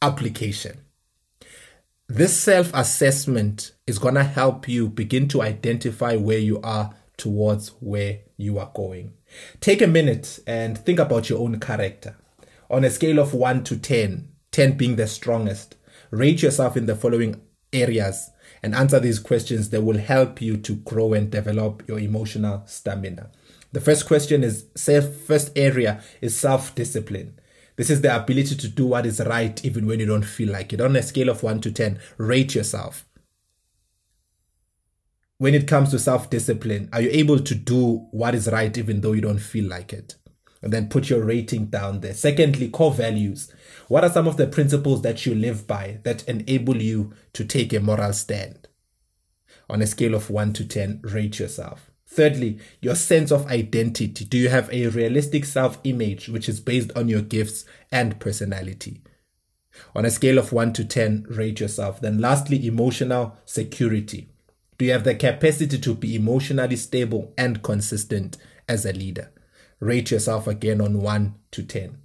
Application. 0.02 0.80
This 2.08 2.40
self 2.40 2.72
assessment 2.74 3.72
is 3.88 3.98
going 3.98 4.16
to 4.16 4.24
help 4.24 4.68
you 4.68 4.88
begin 4.88 5.28
to 5.30 5.42
identify 5.42 6.16
where 6.16 6.38
you 6.38 6.60
are 6.62 6.94
towards 7.18 7.70
where 7.80 8.20
you 8.38 8.60
are 8.60 8.72
going. 8.76 9.14
Take 9.62 9.82
a 9.82 9.88
minute 9.88 10.40
and 10.46 10.78
think 10.78 11.00
about 11.00 11.30
your 11.30 11.40
own 11.40 11.60
character. 11.60 12.18
On 12.70 12.84
a 12.84 12.90
scale 12.90 13.20
of 13.20 13.34
1 13.34 13.64
to 13.66 13.78
10, 13.78 14.28
10 14.52 14.78
being 14.78 14.96
the 14.96 15.08
strongest, 15.08 15.76
rate 16.12 16.42
yourself 16.42 16.76
in 16.78 16.86
the 16.86 16.96
following 16.96 17.42
areas 17.72 18.32
and 18.64 18.74
answer 18.74 19.00
these 19.00 19.20
questions 19.20 19.70
that 19.70 19.84
will 19.84 19.98
help 19.98 20.42
you 20.42 20.58
to 20.58 20.76
grow 20.76 21.14
and 21.14 21.30
develop 21.30 21.84
your 21.88 22.00
emotional 22.00 22.64
stamina. 22.66 23.30
The 23.72 23.82
first 23.82 24.08
question 24.08 24.44
is 24.44 24.66
first 24.76 25.52
area 25.56 26.02
is 26.22 26.40
self-discipline. 26.40 27.40
This 27.76 27.90
is 27.90 28.02
the 28.02 28.16
ability 28.16 28.56
to 28.56 28.68
do 28.70 28.88
what 28.88 29.06
is 29.06 29.20
right 29.20 29.64
even 29.66 29.86
when 29.86 30.00
you 30.00 30.06
don't 30.06 30.24
feel 30.24 30.52
like 30.52 30.72
it. 30.72 30.80
On 30.80 30.96
a 30.96 31.04
scale 31.04 31.30
of 31.30 31.44
1 31.44 31.60
to 31.62 31.72
10, 31.72 32.00
rate 32.18 32.56
yourself. 32.56 33.06
When 35.38 35.54
it 35.54 35.68
comes 35.68 35.92
to 35.92 36.00
self 36.00 36.30
discipline, 36.30 36.88
are 36.94 37.02
you 37.02 37.10
able 37.12 37.40
to 37.40 37.56
do 37.56 38.08
what 38.12 38.36
is 38.36 38.48
right 38.48 38.76
even 38.78 39.02
though 39.02 39.12
you 39.12 39.22
don't 39.22 39.40
feel 39.40 39.68
like 39.68 39.92
it? 39.92 40.16
And 40.62 40.72
then 40.72 40.88
put 40.88 41.10
your 41.10 41.24
rating 41.24 41.66
down 41.66 42.00
there. 42.00 42.14
Secondly, 42.14 42.70
core 42.70 42.94
values. 42.94 43.54
What 43.90 44.04
are 44.06 44.10
some 44.10 44.28
of 44.28 44.38
the 44.38 44.48
principles 44.48 45.02
that 45.02 45.26
you 45.26 45.36
live 45.36 45.68
by 45.68 46.00
that 46.04 46.28
enable 46.28 46.82
you 46.82 47.14
to 47.34 47.44
take 47.44 47.74
a 47.74 47.82
moral 47.82 48.14
stand? 48.14 48.70
On 49.70 49.82
a 49.82 49.88
scale 49.88 50.16
of 50.16 50.30
1 50.30 50.54
to 50.54 50.66
10, 50.66 51.02
rate 51.04 51.38
yourself. 51.40 51.92
Thirdly, 52.08 52.60
your 52.82 52.96
sense 52.96 53.30
of 53.32 53.48
identity. 53.48 54.24
Do 54.26 54.38
you 54.38 54.50
have 54.50 54.72
a 54.72 54.88
realistic 54.88 55.44
self 55.44 55.80
image 55.84 56.30
which 56.30 56.48
is 56.48 56.62
based 56.62 56.92
on 56.96 57.10
your 57.10 57.22
gifts 57.22 57.66
and 57.92 58.20
personality? 58.20 59.02
On 59.94 60.06
a 60.06 60.12
scale 60.12 60.38
of 60.38 60.54
1 60.54 60.72
to 60.74 60.86
10, 60.86 61.26
rate 61.30 61.60
yourself. 61.60 62.00
Then, 62.00 62.20
lastly, 62.20 62.66
emotional 62.66 63.38
security. 63.46 64.30
Do 64.78 64.86
you 64.86 64.92
have 64.92 65.04
the 65.04 65.16
capacity 65.16 65.78
to 65.78 65.94
be 65.94 66.16
emotionally 66.16 66.76
stable 66.76 67.34
and 67.38 67.64
consistent 67.64 68.38
as 68.68 68.86
a 68.86 68.94
leader? 68.94 69.32
Rate 69.80 70.12
yourself 70.12 70.48
again 70.48 70.82
on 70.82 71.02
1 71.02 71.36
to 71.52 71.64
10. 71.64 71.98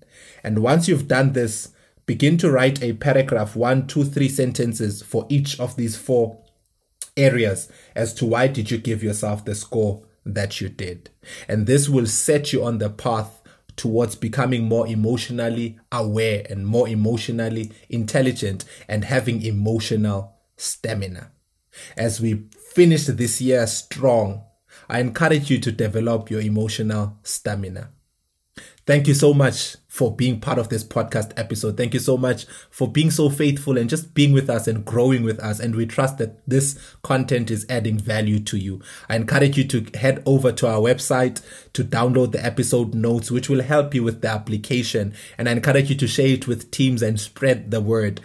And 0.44 0.60
once 0.60 0.88
you've 0.88 1.08
done 1.08 1.32
this, 1.32 1.72
begin 2.06 2.36
to 2.38 2.50
write 2.50 2.82
a 2.82 2.94
paragraph, 2.94 3.56
one, 3.56 3.86
two, 3.86 4.04
three 4.04 4.28
sentences 4.28 5.02
for 5.02 5.26
each 5.28 5.58
of 5.60 5.76
these 5.76 5.96
four 5.96 6.42
areas 7.16 7.70
as 7.94 8.14
to 8.14 8.26
why 8.26 8.46
did 8.46 8.70
you 8.70 8.78
give 8.78 9.02
yourself 9.02 9.44
the 9.44 9.54
score 9.54 10.02
that 10.24 10.60
you 10.60 10.68
did. 10.68 11.10
And 11.48 11.66
this 11.66 11.88
will 11.88 12.06
set 12.06 12.52
you 12.52 12.64
on 12.64 12.78
the 12.78 12.90
path 12.90 13.40
towards 13.76 14.14
becoming 14.14 14.64
more 14.64 14.86
emotionally 14.86 15.78
aware 15.90 16.46
and 16.50 16.66
more 16.66 16.88
emotionally 16.88 17.72
intelligent 17.88 18.64
and 18.88 19.04
having 19.04 19.42
emotional 19.42 20.34
stamina. 20.56 21.30
As 21.96 22.20
we 22.20 22.46
finish 22.70 23.06
this 23.06 23.40
year 23.40 23.66
strong, 23.66 24.44
I 24.88 25.00
encourage 25.00 25.50
you 25.50 25.58
to 25.58 25.72
develop 25.72 26.30
your 26.30 26.40
emotional 26.40 27.18
stamina. 27.22 27.90
Thank 28.86 29.06
you 29.06 29.14
so 29.14 29.32
much 29.34 29.76
for 29.86 30.14
being 30.14 30.40
part 30.40 30.58
of 30.58 30.68
this 30.68 30.82
podcast 30.82 31.32
episode. 31.36 31.76
Thank 31.76 31.94
you 31.94 32.00
so 32.00 32.16
much 32.16 32.46
for 32.70 32.88
being 32.90 33.10
so 33.10 33.28
faithful 33.28 33.78
and 33.78 33.88
just 33.88 34.14
being 34.14 34.32
with 34.32 34.50
us 34.50 34.66
and 34.66 34.84
growing 34.84 35.22
with 35.22 35.38
us. 35.38 35.60
And 35.60 35.76
we 35.76 35.86
trust 35.86 36.18
that 36.18 36.42
this 36.48 36.78
content 37.02 37.52
is 37.52 37.66
adding 37.68 37.98
value 37.98 38.40
to 38.40 38.56
you. 38.56 38.80
I 39.08 39.16
encourage 39.16 39.56
you 39.56 39.64
to 39.68 39.86
head 39.98 40.22
over 40.26 40.50
to 40.52 40.66
our 40.66 40.80
website 40.80 41.40
to 41.74 41.84
download 41.84 42.32
the 42.32 42.44
episode 42.44 42.94
notes, 42.94 43.30
which 43.30 43.48
will 43.48 43.62
help 43.62 43.94
you 43.94 44.02
with 44.02 44.22
the 44.22 44.28
application. 44.28 45.14
And 45.38 45.48
I 45.48 45.52
encourage 45.52 45.90
you 45.90 45.96
to 45.96 46.08
share 46.08 46.28
it 46.28 46.48
with 46.48 46.70
teams 46.70 47.02
and 47.02 47.20
spread 47.20 47.70
the 47.70 47.80
word. 47.80 48.20